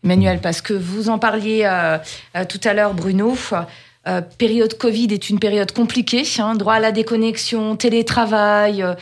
[0.04, 1.98] Emmanuel, parce que vous en parliez euh,
[2.36, 3.36] euh, tout à l'heure, Bruno.
[4.08, 6.24] Euh, période Covid est une période compliquée.
[6.38, 8.82] hein, droit à la déconnexion, télétravail.
[8.82, 8.94] euh.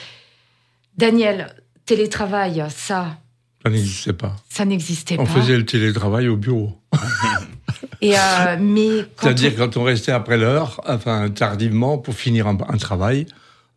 [0.98, 3.18] Daniel, télétravail, ça,
[3.62, 4.34] Ça n'existait pas.
[4.48, 5.30] ça n'existait On pas.
[5.32, 6.78] faisait le télétravail au bureau.
[8.00, 12.56] Et, euh, mais C'est-à-dire on- quand on restait après l'heure, enfin tardivement, pour finir un,
[12.68, 13.26] un travail,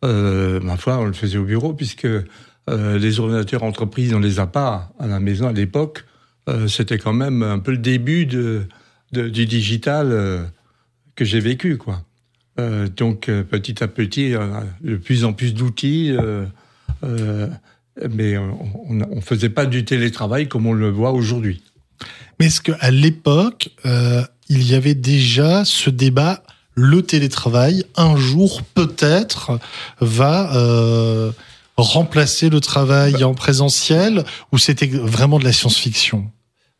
[0.04, 4.40] euh, ma foi, on le faisait au bureau, puisque euh, les ordinateurs entreprises, on les
[4.40, 6.04] a pas à la maison à l'époque.
[6.66, 8.66] C'était quand même un peu le début de,
[9.12, 10.50] de- du digital
[11.20, 12.00] que j'ai vécu, quoi.
[12.58, 16.46] Euh, donc euh, petit à petit, a de plus en plus d'outils, euh,
[17.04, 17.46] euh,
[18.10, 21.62] mais on ne faisait pas du télétravail comme on le voit aujourd'hui.
[22.38, 26.42] Mais est-ce qu'à l'époque, euh, il y avait déjà ce débat,
[26.74, 29.58] le télétravail, un jour peut-être,
[30.00, 31.32] va euh,
[31.76, 36.30] remplacer le travail en présentiel, ou c'était vraiment de la science-fiction?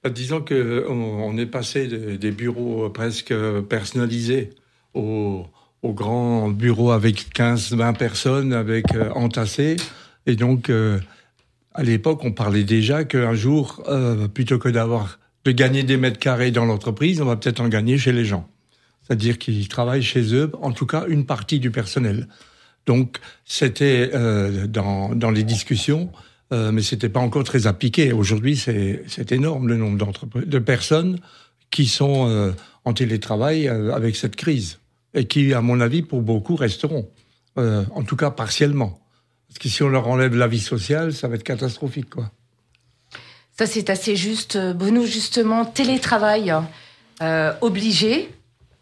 [0.08, 3.34] Disons que on, on est passé de- des bureaux presque
[3.68, 4.50] personnalisés
[4.94, 5.44] aux,
[5.82, 9.76] au grand bureau avec 15-20 personnes, avec euh, entassés.
[10.26, 10.70] Et donc,
[11.74, 13.82] à l'époque, on parlait déjà qu'un jour,
[14.34, 17.96] plutôt que d'avoir de gagner des mètres carrés dans l'entreprise, on va peut-être en gagner
[17.96, 18.46] chez les gens.
[19.02, 22.28] C'est-à-dire qu'ils travaillent chez eux, en tout cas une partie du personnel.
[22.86, 24.10] Donc, c'était
[24.68, 26.10] dans, dans les discussions
[26.52, 28.12] euh, mais c'était pas encore très appliqué.
[28.12, 31.18] Aujourd'hui, c'est énorme le nombre de personnes
[31.70, 32.52] qui sont euh,
[32.84, 34.78] en télétravail euh, avec cette crise
[35.14, 37.08] et qui, à mon avis, pour beaucoup resteront,
[37.58, 39.00] euh, en tout cas partiellement.
[39.48, 42.30] Parce que si on leur enlève la vie sociale, ça va être catastrophique, quoi.
[43.56, 44.56] Ça, c'est assez juste.
[44.74, 46.54] Bruno, justement, télétravail
[47.60, 48.30] obligé,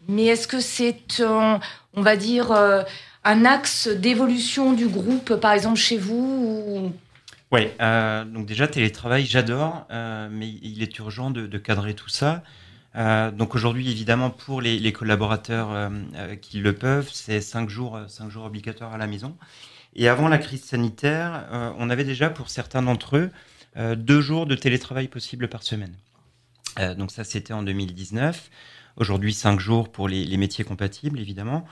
[0.07, 2.53] mais est-ce que c'est, on va dire,
[3.25, 6.93] un axe d'évolution du groupe, par exemple chez vous ou
[7.51, 12.09] oui, euh, donc déjà télétravail, j'adore, euh, mais il est urgent de, de cadrer tout
[12.09, 12.43] ça.
[12.95, 17.69] Euh, donc aujourd'hui, évidemment, pour les, les collaborateurs euh, euh, qui le peuvent, c'est cinq
[17.69, 19.35] jours, cinq jours obligatoires à la maison.
[19.95, 23.31] Et avant la crise sanitaire, on avait déjà pour certains d'entre eux
[23.95, 25.95] deux jours de télétravail possible par semaine.
[26.95, 28.51] donc ça, c'était en 2019.
[28.97, 31.65] Aujourd'hui, cinq jours pour les, les métiers compatibles, évidemment.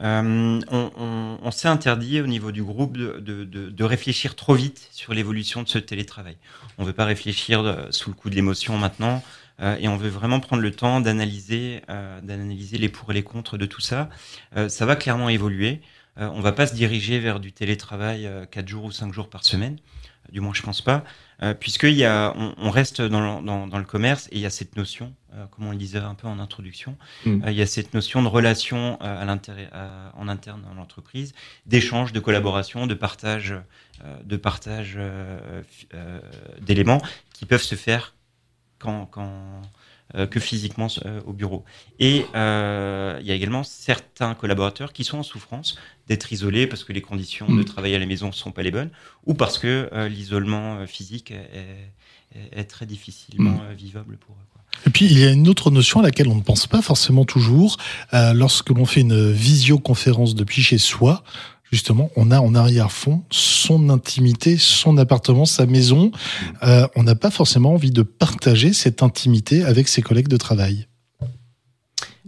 [0.00, 5.12] Euh, on, s'est interdit au niveau du groupe de, de, de, réfléchir trop vite sur
[5.12, 6.36] l'évolution de ce télétravail.
[6.76, 9.24] On ne veut pas réfléchir euh, sous le coup de l'émotion maintenant,
[9.60, 11.82] euh, et on veut vraiment prendre le temps d'analyser,
[12.22, 14.08] d'analyser les pour et les contre de tout ça.
[14.68, 15.80] Ça va clairement évoluer.
[16.16, 19.78] on va pas se diriger vers du télétravail 4 jours ou 5 jours par semaine
[20.30, 21.04] du moins je pense pas,
[21.42, 24.40] euh, puisqu'il y a, on, on reste dans le, dans, dans le, commerce et il
[24.40, 26.96] y a cette notion, euh, comme on le disait un peu en introduction,
[27.26, 27.44] mm.
[27.44, 29.70] euh, il y a cette notion de relation euh, à l'intérêt,
[30.14, 31.34] en interne dans l'entreprise,
[31.66, 33.54] d'échange, de collaboration, de partage,
[34.04, 35.60] euh, de partage euh,
[36.60, 38.14] d'éléments qui peuvent se faire
[38.78, 39.62] quand, quand
[40.30, 40.88] que physiquement
[41.26, 41.64] au bureau.
[41.98, 45.76] Et il y a également certains collaborateurs qui sont en souffrance
[46.08, 47.58] d'être isolé parce que les conditions mmh.
[47.58, 48.90] de travail à la maison ne sont pas les bonnes
[49.26, 51.50] ou parce que euh, l'isolement euh, physique est,
[52.34, 53.74] est, est, très difficilement mmh.
[53.74, 54.46] vivable pour eux.
[54.52, 54.62] Quoi.
[54.86, 57.24] Et puis il y a une autre notion à laquelle on ne pense pas forcément
[57.24, 57.76] toujours
[58.14, 61.22] euh, lorsque l'on fait une visioconférence depuis chez soi.
[61.70, 66.12] Justement, on a en arrière-fond son intimité, son appartement, sa maison.
[66.62, 70.86] Euh, on n'a pas forcément envie de partager cette intimité avec ses collègues de travail.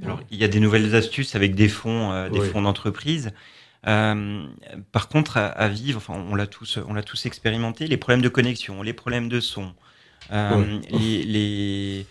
[0.03, 2.49] Alors, il y a des nouvelles astuces avec des fonds, euh, des oui.
[2.49, 3.33] fonds d'entreprise.
[3.87, 4.47] Euh,
[4.93, 8.23] par contre, à, à, vivre, enfin, on l'a tous, on l'a tous expérimenté, les problèmes
[8.23, 9.73] de connexion, les problèmes de son,
[10.33, 12.07] euh, les, les,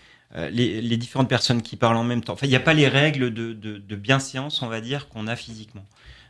[0.52, 2.34] les, les, différentes personnes qui parlent en même temps.
[2.34, 5.28] Enfin, il n'y a pas les règles de, de, de bienséance, on va dire, qu'on
[5.28, 5.86] a physiquement.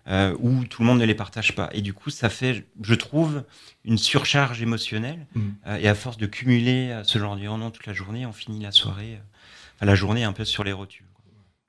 [0.08, 1.70] Euh, où tout le monde ne les partage pas.
[1.72, 3.44] Et du coup, ça fait, je trouve,
[3.86, 5.28] une surcharge émotionnelle.
[5.36, 5.42] Mmh.
[5.68, 8.64] Euh, et à force de cumuler euh, ce genre d'environnement toute la journée, on finit
[8.64, 9.20] la soirée,
[9.76, 11.06] enfin, la journée un peu sur les rotules.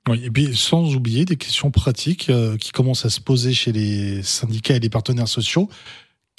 [0.09, 3.71] Oui, et puis sans oublier des questions pratiques euh, qui commencent à se poser chez
[3.71, 5.69] les syndicats et les partenaires sociaux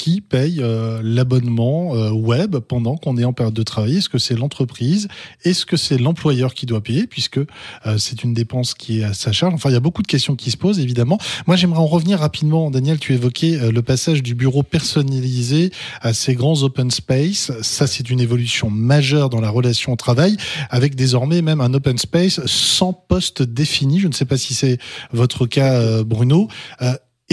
[0.03, 3.99] qui paye euh, l'abonnement euh, web pendant qu'on est en période de travail?
[3.99, 5.07] Est-ce que c'est l'entreprise?
[5.45, 9.15] Est-ce que c'est l'employeur qui doit payer puisque euh, c'est une dépense qui est à
[9.15, 9.55] sa charge?
[9.55, 11.19] Enfin, il y a beaucoup de questions qui se posent évidemment.
[11.47, 12.69] Moi, j'aimerais en revenir rapidement.
[12.73, 17.53] Daniel, tu évoquais euh, le passage du bureau personnalisé à ces grands open space.
[17.63, 20.37] Ça, c'est une évolution majeure dans la relation au travail,
[20.69, 24.01] avec désormais même un open space sans poste défini.
[24.01, 24.79] Je ne sais pas si c'est
[25.13, 26.49] votre cas, euh, Bruno.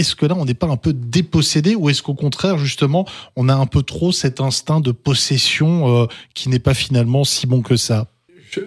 [0.00, 3.06] Euh, est-ce que là, on n'est pas un peu dépossédé ou est-ce qu'au contraire, justement,
[3.36, 7.46] on a un peu trop cet instinct de possession euh, qui n'est pas finalement si
[7.46, 8.06] bon que ça?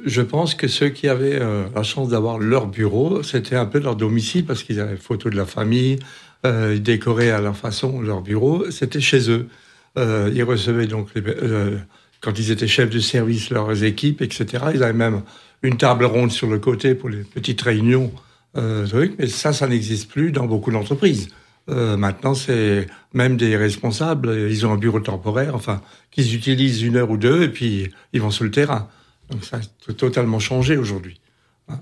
[0.06, 3.80] Je, pense que ceux qui avaient euh, la chance d'avoir leur bureau, c'était un peu
[3.80, 6.00] leur domicile parce qu'ils avaient photo de la famille,
[6.46, 9.50] euh, ils décoraient à leur façon leur bureau, c'était chez eux.
[9.98, 11.78] Euh, ils recevaient donc, euh,
[12.22, 14.46] quand ils étaient chefs de service, leurs équipes, etc.
[14.74, 15.22] Ils avaient même
[15.64, 19.68] une table ronde sur le côté pour les petites réunions euh, truc, mais ça, ça
[19.68, 21.30] n'existe plus dans beaucoup d'entreprises.
[21.70, 26.98] Euh, maintenant, c'est même des responsables, ils ont un bureau temporaire, enfin, qu'ils utilisent une
[26.98, 28.90] heure ou deux, et puis ils vont sur le terrain.
[29.30, 31.22] Donc ça a totalement changé aujourd'hui.
[31.70, 31.80] Hein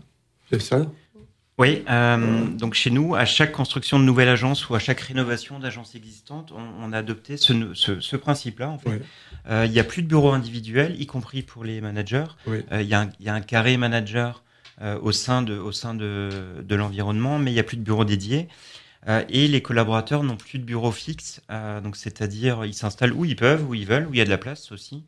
[0.51, 0.85] c'est ça?
[1.57, 5.59] Oui, euh, donc chez nous, à chaque construction de nouvelle agence ou à chaque rénovation
[5.59, 8.69] d'agence existante, on, on, a adopté ce, ce, ce principe-là.
[8.69, 8.89] En fait.
[8.89, 8.95] oui.
[9.49, 12.25] euh, il n'y a plus de bureau individuel, y compris pour les managers.
[12.47, 12.63] Oui.
[12.71, 14.50] Euh, il, y a un, il y a un carré manager euh,
[15.01, 16.29] au sein de, au sein de,
[16.63, 18.47] de l'environnement, mais il n'y a plus de bureau dédié.
[19.07, 23.25] Euh, et les collaborateurs n'ont plus de bureau fixe, euh, donc c'est-à-dire ils s'installent où
[23.25, 25.03] ils peuvent, où ils veulent, où il y a de la place aussi.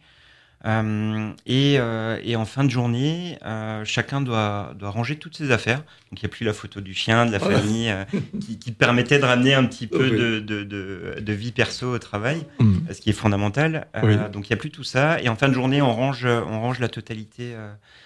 [0.65, 5.51] Euh, et, euh, et, en fin de journée, euh, chacun doit, doit ranger toutes ses
[5.51, 5.79] affaires.
[5.79, 8.05] Donc il n'y a plus la photo du chien, de la famille, euh,
[8.39, 10.11] qui, qui, permettait de ramener un petit peu oui.
[10.11, 12.73] de, de, de, de, vie perso au travail, mmh.
[12.93, 13.87] ce qui est fondamental.
[13.97, 14.31] Euh, oui.
[14.31, 15.19] Donc il n'y a plus tout ça.
[15.21, 17.55] Et en fin de journée, on range, on range la totalité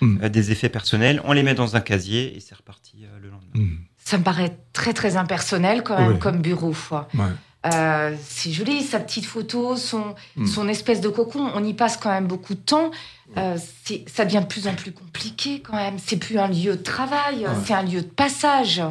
[0.01, 0.27] mmh.
[0.29, 3.51] des effets personnels, on les met dans un casier et c'est reparti le lendemain.
[3.53, 3.77] Mmh.
[3.97, 6.19] Ça me paraît très très impersonnel quand même Oui.
[6.19, 6.73] comme bureau.
[6.91, 7.25] Ouais.
[7.73, 10.45] Euh, c'est joli, sa petite photo, son, Mm.
[10.47, 11.49] son espèce de cocon.
[11.55, 12.91] On y passe quand même beaucoup de temps.
[13.37, 15.97] Euh, c'est- ça devient de plus en plus compliqué quand même.
[15.99, 17.53] C'est plus un lieu de travail, Ouais.
[17.65, 18.81] c'est un lieu de passage.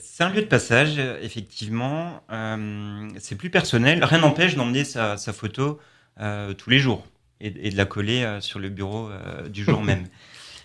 [0.00, 2.20] C'est un lieu de passage, effectivement.
[2.30, 4.02] Euh, c'est plus personnel.
[4.04, 5.78] Rien n'empêche d'emmener sa, sa photo
[6.20, 7.04] euh, tous les jours
[7.40, 10.06] et, et de la coller euh, sur le bureau euh, du jour même.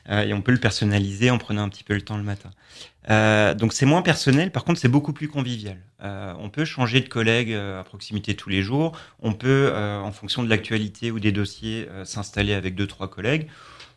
[0.09, 2.51] Euh, et on peut le personnaliser en prenant un petit peu le temps le matin.
[3.09, 5.77] Euh, donc c'est moins personnel, par contre c'est beaucoup plus convivial.
[6.01, 8.97] Euh, on peut changer de collègue à proximité tous les jours.
[9.21, 13.47] On peut, en fonction de l'actualité ou des dossiers, s'installer avec deux trois collègues.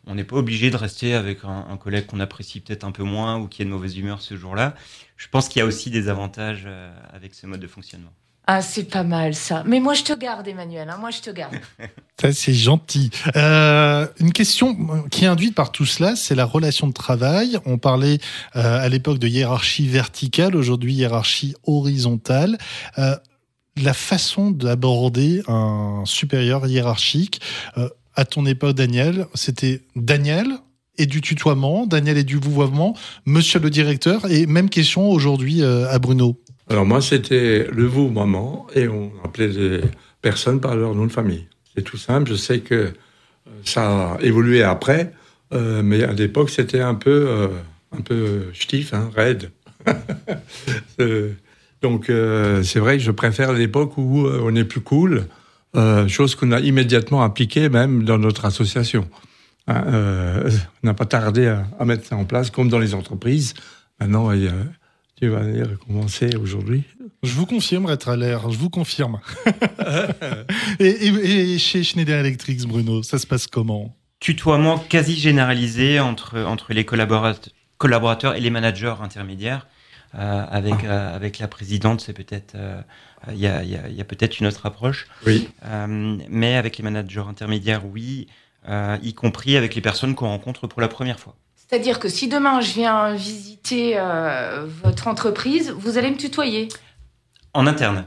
[0.09, 3.37] On n'est pas obligé de rester avec un, collègue qu'on apprécie peut-être un peu moins
[3.37, 4.73] ou qui est de mauvaise humeur ce jour-là.
[5.17, 6.67] Je pense qu'il y a aussi des avantages
[7.11, 8.13] avec ce mode de fonctionnement.
[8.49, 9.63] Ah, c'est pas mal ça.
[9.65, 10.89] Mais moi je te garde, Emmanuel.
[10.89, 11.55] hein, moi je te garde.
[12.19, 13.11] Ça, c'est gentil.
[13.35, 17.59] Euh, une question qui est induite par tout cela, c'est la relation de travail.
[17.67, 18.17] On parlait
[18.55, 22.57] euh, à l'époque de hiérarchie verticale, aujourd'hui hiérarchie horizontale.
[22.97, 23.15] Euh,
[23.75, 27.39] la façon d'aborder un supérieur hiérarchique,
[27.77, 30.47] euh, à ton époque, Daniel, c'était Daniel
[30.97, 32.95] et du tutoiement, Daniel et du vouvoiement,
[33.25, 36.41] monsieur le directeur, et même question aujourd'hui euh, à Bruno.
[36.69, 39.81] Alors moi, c'était le vous, maman, et on appelait les
[40.21, 41.47] personnes par leur nom de famille.
[41.75, 42.29] C'est tout simple.
[42.29, 42.89] Je sais que euh,
[43.63, 45.13] ça a évolué après,
[45.53, 47.47] euh, mais à l'époque, c'était un peu, euh,
[48.03, 49.51] peu ch'tif, hein, raide.
[50.99, 51.33] Euh,
[51.83, 52.11] Donc
[52.63, 55.27] c'est vrai que je préfère l'époque où on est plus cool,
[56.07, 59.07] chose qu'on a immédiatement appliquée même dans notre association.
[59.67, 59.83] Hein,
[60.83, 63.53] on n'a pas tardé à, à mettre ça en place, comme dans les entreprises.
[63.99, 64.53] Maintenant, il y a-
[65.19, 66.83] tu vas aller recommencer aujourd'hui.
[67.23, 69.19] Je vous confirme être à l'air, je vous confirme.
[70.79, 73.95] et, et- et chez Schneider Electric, Bruno, ça se passe comment?
[74.19, 79.67] Tutoiement quasi généralisé entre, entre les collaborateurs, collaborateurs et les managers intermédiaires.
[80.15, 82.79] Euh, avec, euh, avec la présidente, c'est peut-être euh,
[83.29, 85.05] il y a, il y a- y a peut-être une autre approche.
[85.25, 85.49] Oui.
[85.65, 88.27] Euh, mais avec les managers intermédiaires, oui,
[88.69, 91.35] euh, y compris avec les personnes qu'on rencontre pour la première fois.
[91.69, 96.69] C'est-à-dire que si demain je viens visiter euh, votre entreprise, vous allez me tutoyer.
[97.53, 98.05] En interne.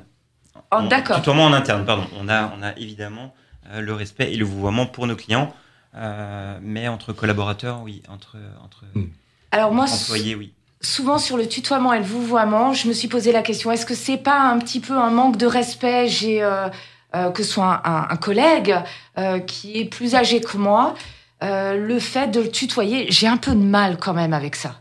[0.56, 1.16] Oh, On- D'accord.
[1.16, 2.06] Tutoiement en interne, pardon.
[2.18, 3.34] On a, on a évidemment
[3.70, 5.52] euh, le respect et le vouvoiement pour nos clients,
[5.96, 9.06] euh, mais entre collaborateurs, oui, entre, entre Hmm.
[9.52, 10.52] Alors moi, employés, oui.
[10.80, 13.94] souvent sur le tutoiement et le vouvoiement, je me suis posé la question est-ce que
[13.94, 16.08] c'est pas un petit peu un manque de respect?
[16.08, 16.68] J'ai euh,
[17.16, 18.76] euh, que ce soit un, un- un collègue
[19.18, 20.94] euh, qui est plus âgé que moi,
[21.42, 24.80] euh, le fait de le tutoyer, j'ai un peu de mal quand même avec ça.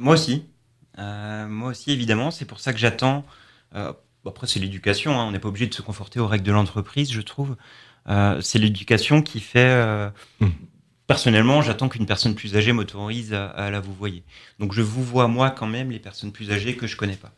[0.00, 0.44] Moi aussi.
[0.98, 2.30] Euh, moi aussi, évidemment.
[2.30, 3.24] C'est pour ça que j'attends.
[3.74, 3.92] euh,
[4.24, 5.18] bon, après, c'est l'éducation.
[5.18, 7.56] hein, on n'est pas obligé de se conforter aux règles de l'entreprise, je trouve.
[8.08, 9.58] Euh, c'est l'éducation qui fait.
[9.60, 10.10] euh,
[10.40, 10.48] Hmm.
[11.06, 14.22] Personnellement, j'attends qu'une personne plus âgée m'autorise à, à la vous voyer.
[14.58, 17.32] Donc, je vous vois moi quand même les personnes plus âgées que je connais pas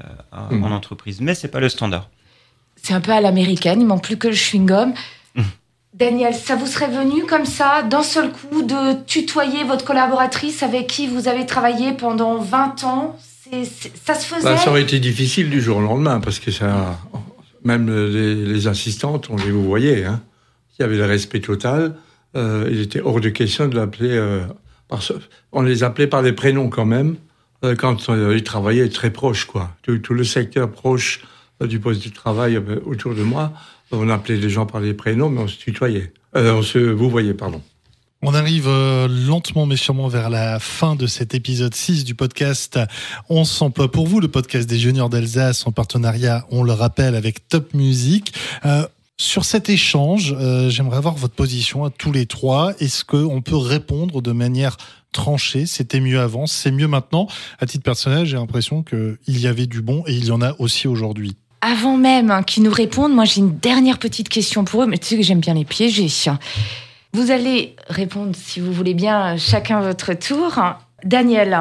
[0.00, 0.64] euh, en- Hmm.
[0.64, 1.20] en entreprise.
[1.22, 2.10] Mais c'est pas le standard.
[2.82, 4.92] C'est un peu à l'américaine, il manque plus que le chewing-gum.
[5.98, 10.86] Daniel, ça vous serait venu comme ça, d'un seul coup, de tutoyer votre collaboratrice avec
[10.88, 13.16] qui vous avez travaillé pendant 20 ans?
[14.04, 16.98] Ça se faisait Bah, ça aurait été difficile du jour au lendemain parce que ça,
[17.64, 20.20] même les, les assistantes, on les vous voyez, hein.
[20.78, 21.96] Il y avait le respect total.
[22.36, 24.10] Euh, il était hors de question de l'appeler.
[24.10, 24.42] euh,
[25.52, 27.16] on les appelait par des prénoms quand même
[27.64, 29.70] euh, quand euh, ils travaillaient très proches, quoi.
[29.82, 31.22] Tout, tout le secteur proche
[31.62, 33.54] du poste de travail autour de moi,
[33.92, 36.12] on appelait les gens par les prénoms, mais on se tutoyait.
[36.36, 37.62] Euh, on se vous voyez, pardon.
[38.22, 42.80] On arrive euh, lentement mais sûrement vers la fin de cet épisode 6 du podcast
[43.28, 47.46] On s'emploie pour vous, le podcast des juniors d'Alsace en partenariat, on le rappelle, avec
[47.48, 48.32] Top Music.
[48.64, 48.86] Euh,
[49.18, 50.36] sur cet échange,
[50.68, 52.74] j'aimerais avoir votre position à tous les trois.
[52.80, 54.76] Est-ce qu'on peut répondre de manière
[55.12, 55.64] tranchée?
[55.64, 57.26] C'était mieux avant, c'est mieux maintenant
[57.58, 60.54] À titre personnel, j'ai l'impression qu'il y avait du bon et il y en a
[60.58, 61.36] aussi aujourd'hui.
[61.60, 64.98] Avant même hein, qu'ils nous répondent, moi j'ai une dernière petite question pour eux, mais
[64.98, 66.08] tu sais que j'aime bien les piéger.
[67.12, 70.60] Vous allez répondre, si vous voulez bien, chacun votre tour.
[71.04, 71.58] Daniel,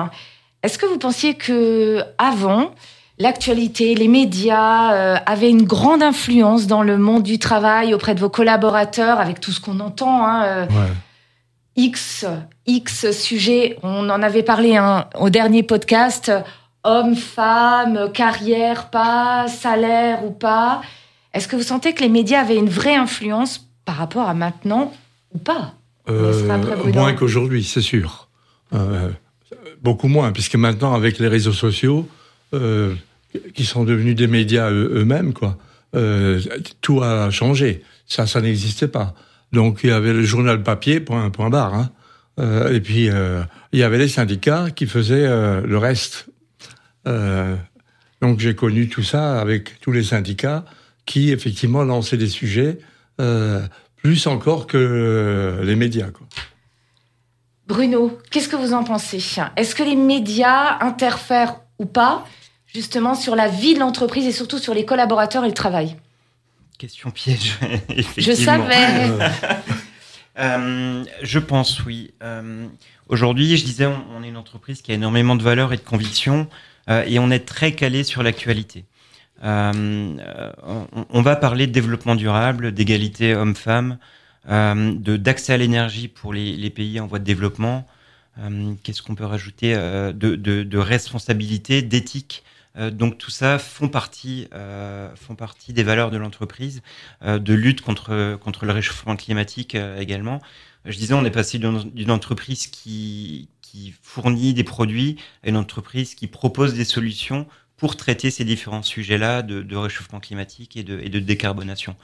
[0.63, 2.71] est-ce que vous pensiez que avant
[3.19, 8.19] l'actualité, les médias euh, avaient une grande influence dans le monde du travail auprès de
[8.19, 10.65] vos collaborateurs, avec tout ce qu'on entend hein, euh,
[11.75, 12.25] X,
[12.65, 13.77] X sujets.
[13.83, 16.31] On en avait parlé hein, au dernier podcast.
[16.85, 20.81] Hommes, femmes, carrière, pas, salaire ou pas.
[21.33, 24.93] Est-ce que vous sentez que les médias avaient une vraie influence par rapport à maintenant
[25.33, 25.73] ou pas?
[26.09, 26.31] Euh,
[26.93, 28.29] moins qu'aujourd'hui, c'est sûr.
[28.73, 29.09] Euh,
[29.81, 32.07] beaucoup moins, puisque maintenant, avec les réseaux sociaux,
[32.53, 32.93] euh,
[33.55, 35.57] qui sont devenus des médias eux- eux-mêmes, quoi,
[35.95, 36.39] euh,
[36.81, 37.83] tout a changé.
[38.07, 39.15] Ça, ça n'existait pas.
[39.51, 41.73] Donc, il y avait le journal papier, point, point barre.
[41.73, 41.89] Hein.
[42.71, 43.09] Et puis,
[43.73, 45.25] il y avait les syndicats qui faisaient
[45.61, 46.27] le reste.
[47.07, 47.55] Euh,
[48.21, 50.65] donc, j'ai connu tout ça avec tous les syndicats
[51.05, 52.79] qui, effectivement, lançaient des sujets
[53.21, 53.61] euh,
[53.97, 56.09] plus encore que les médias.
[56.11, 56.27] Quoi.
[57.67, 59.23] Bruno, qu'est-ce que vous en pensez?
[59.55, 62.25] Est-ce que les médias interfèrent ou pas
[62.67, 65.95] justement sur la vie de l'entreprise et surtout sur les collaborateurs et le travail?
[66.77, 67.57] Question piège.
[68.17, 69.09] Je savais.
[70.37, 72.11] Euh, je pense, oui.
[72.21, 72.67] Euh,
[73.07, 75.81] Aujourd'hui, je disais, on, on est une entreprise qui a énormément de valeurs et de
[75.81, 76.45] convictions, euh,
[76.87, 78.85] et on est très calé sur l'actualité.
[79.43, 80.51] Euh, euh,
[81.09, 83.97] on, va parler de développement durable, d'égalité homme-femme,
[84.49, 87.85] euh, d'accès à l'énergie pour les, pays en voie de développement.
[88.39, 92.43] Euh, Qu'est-ce qu'on peut rajouter euh, de, de, de responsabilité, d'éthique?
[92.77, 96.81] Euh, donc tout ça font partie, euh, font partie des valeurs de l'entreprise,
[97.23, 100.41] euh, de lutte contre contre le réchauffement climatique euh, également.
[100.85, 106.15] Je disais, on est passé d'une entreprise qui qui fournit des produits à une entreprise
[106.15, 107.45] qui propose des solutions
[107.75, 111.97] pour traiter ces différents sujets-là de, de réchauffement climatique et de, et de décarbonation.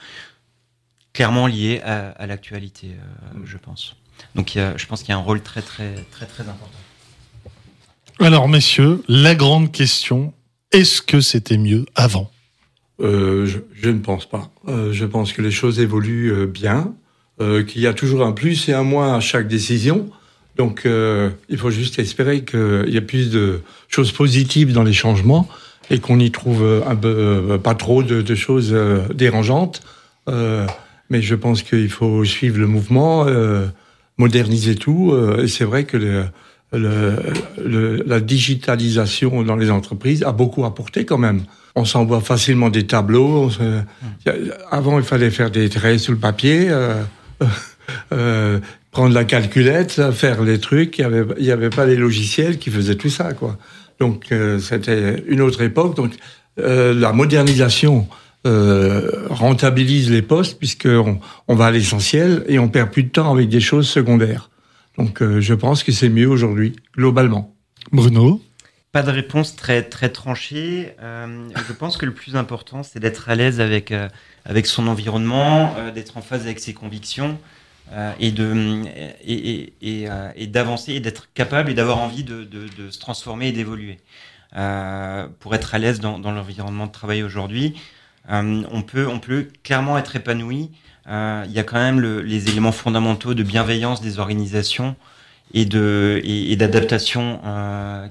[1.13, 3.95] Clairement lié à, à l'actualité, euh, je pense.
[4.35, 6.43] Donc il y a, je pense qu'il y a un rôle très très très très
[6.43, 6.81] important.
[8.19, 10.33] Alors, messieurs, la grande question,
[10.73, 12.29] est-ce que c'était mieux avant?
[12.99, 14.51] Euh, je, je ne pense pas.
[14.67, 16.93] Euh, je pense que les choses évoluent euh, bien,
[17.39, 20.11] euh, qu'il y a toujours un plus et un moins à chaque décision.
[20.57, 24.93] Donc, euh, il faut juste espérer qu'il y ait plus de choses positives dans les
[24.93, 25.47] changements
[25.89, 28.75] et qu'on y trouve euh, euh, pas trop de, choses
[29.13, 29.81] dérangeantes.
[30.27, 33.25] Mais je pense qu'il faut suivre le mouvement,
[34.17, 35.13] moderniser tout.
[35.41, 36.23] et c'est vrai que
[36.73, 41.43] la digitalisation dans les entreprises a beaucoup apporté quand même.
[41.75, 43.49] On s'envoie facilement des tableaux.
[44.25, 44.31] a-
[44.69, 46.69] Avant, il fallait faire des traits sur le papier,
[48.91, 50.97] prendre la calculette, faire les trucs.
[50.97, 53.57] Il n'y avait, il y avait pas les logiciels qui faisaient tout ça, quoi.
[53.99, 55.95] Donc, euh, c'était une autre époque.
[55.95, 56.13] Donc,
[56.59, 58.07] euh, la modernisation
[58.47, 63.31] euh, rentabilise les postes puisqu'on on va à l'essentiel et on perd plus de temps
[63.31, 64.49] avec des choses secondaires.
[64.97, 67.55] Donc, euh, je pense que c'est mieux aujourd'hui, globalement.
[67.91, 68.41] Bruno?
[68.91, 70.89] Pas de réponse très très tranchée.
[71.01, 74.09] Euh, je pense que le plus important, c'est d'être à l'aise avec euh,
[74.43, 77.37] avec son environnement, euh, d'être en phase avec ses convictions
[77.91, 78.83] euh, et de
[79.23, 82.89] et et, et, euh, et d'avancer et d'être capable et d'avoir envie de, de, de
[82.89, 83.99] se transformer et d'évoluer.
[84.55, 87.73] Euh, pour être à l'aise dans, dans l'environnement de travail aujourd'hui,
[88.29, 90.69] euh, on peut on peut clairement être épanoui.
[91.07, 94.95] Il y a quand même le, les éléments fondamentaux de bienveillance des organisations
[95.53, 97.41] et de et, et d'adaptation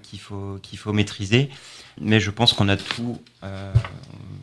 [0.03, 1.49] qu'il faut qu'il faut maîtriser.
[2.01, 3.19] Mais je pense qu'on a tout.
[3.45, 3.73] euh,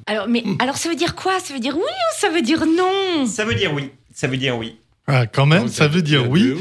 [0.06, 1.40] Alors, mais alors ça veut dire quoi?
[1.40, 3.26] Ça veut dire oui ou ça veut dire non?
[3.28, 3.92] Ça veut dire oui.
[4.14, 4.78] Ça veut dire oui.
[5.08, 6.54] Ah, Quand même, ça veut dire oui.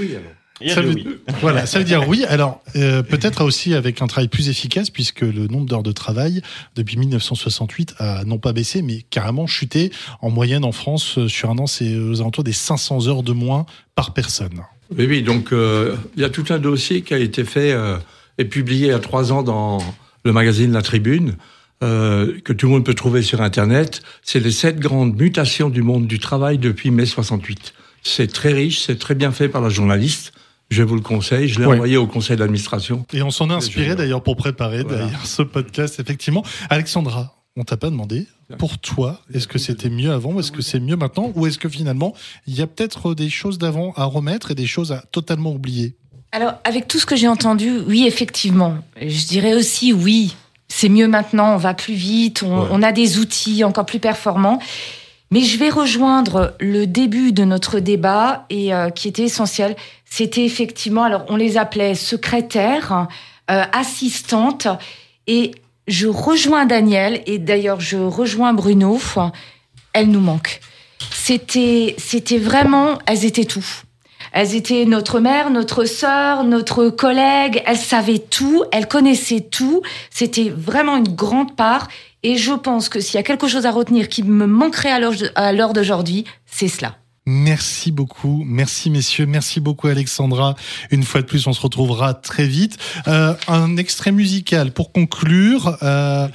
[0.68, 1.06] Ça veut, oui.
[1.42, 2.24] voilà, ça veut dire oui.
[2.28, 6.40] Alors, euh, peut-être aussi avec un travail plus efficace, puisque le nombre d'heures de travail
[6.76, 9.92] depuis 1968 a non pas baissé, mais carrément chuté.
[10.22, 13.32] En moyenne, en France, euh, sur un an, c'est aux alentours des 500 heures de
[13.32, 14.62] moins par personne.
[14.96, 17.96] Oui, oui, donc euh, il y a tout un dossier qui a été fait euh,
[18.38, 19.78] et publié il y a trois ans dans
[20.24, 21.36] le magazine La Tribune,
[21.82, 24.02] euh, que tout le monde peut trouver sur Internet.
[24.22, 27.74] C'est les sept grandes mutations du monde du travail depuis mai 68.
[28.08, 30.32] C'est très riche, c'est très bien fait par la journaliste.
[30.70, 31.48] Je vous le conseille.
[31.48, 31.74] Je l'ai Ouais.
[31.74, 33.04] envoyé au conseil d'administration.
[33.12, 35.06] Et on s'en est inspiré d'ailleurs pour préparer Voilà.
[35.06, 36.44] d'ailleurs ce podcast, effectivement.
[36.70, 38.26] Alexandra, on t'a pas demandé.
[38.58, 41.58] Pour toi, est-ce que c'était mieux avant ou est-ce que c'est mieux maintenant ou est-ce
[41.58, 42.14] que finalement
[42.46, 45.96] il y a peut-être des choses d'avant à remettre et des choses à totalement oublier?
[46.30, 48.78] Alors, avec tout ce que j'ai entendu, oui, effectivement.
[49.00, 50.36] Je dirais aussi oui.
[50.68, 52.68] C'est mieux maintenant, on va plus vite, on, Ouais.
[52.70, 54.60] on a des outils encore plus performants.
[55.30, 59.74] Mais je vais rejoindre le début de notre débat et euh, qui était essentiel.
[60.04, 63.08] C'était effectivement, alors on les appelait secrétaires,
[63.50, 64.68] euh, assistantes,
[65.26, 65.52] et
[65.88, 69.00] je rejoins Daniel et d'ailleurs je rejoins Bruno.
[69.92, 70.60] Elles nous manquent.
[71.10, 73.66] C'était, c'était vraiment, elles étaient tout.
[74.32, 77.62] Elles étaient notre mère, notre sœur, notre collègue.
[77.66, 79.82] Elles savaient tout, elles connaissaient tout.
[80.10, 81.88] C'était vraiment une grande part.
[82.28, 84.98] Et je pense que s'il y a quelque chose à retenir qui me manquerait à
[85.52, 86.96] l'heure- d'aujourd'hui, c'est cela.
[87.24, 90.56] Merci beaucoup, merci messieurs, merci beaucoup Alexandra.
[90.90, 92.78] Une fois de plus, on se retrouvera très vite.
[93.06, 95.76] Euh, un extrait musical pour conclure.
[95.82, 96.26] euh,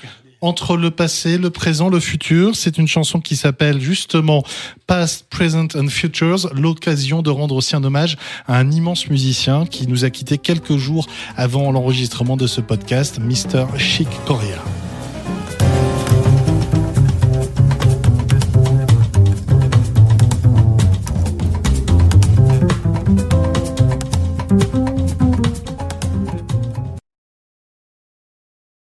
[0.44, 4.44] entre le passé, le présent, le futur, c'est une chanson qui s'appelle justement
[4.88, 8.18] Past, Present and Futures, l'occasion de rendre aussi un hommage
[8.48, 11.06] à un immense musicien qui nous a quitté quelques jours
[11.38, 13.66] avant l'enregistrement de ce podcast, Mr.
[13.78, 14.64] Chic Corea.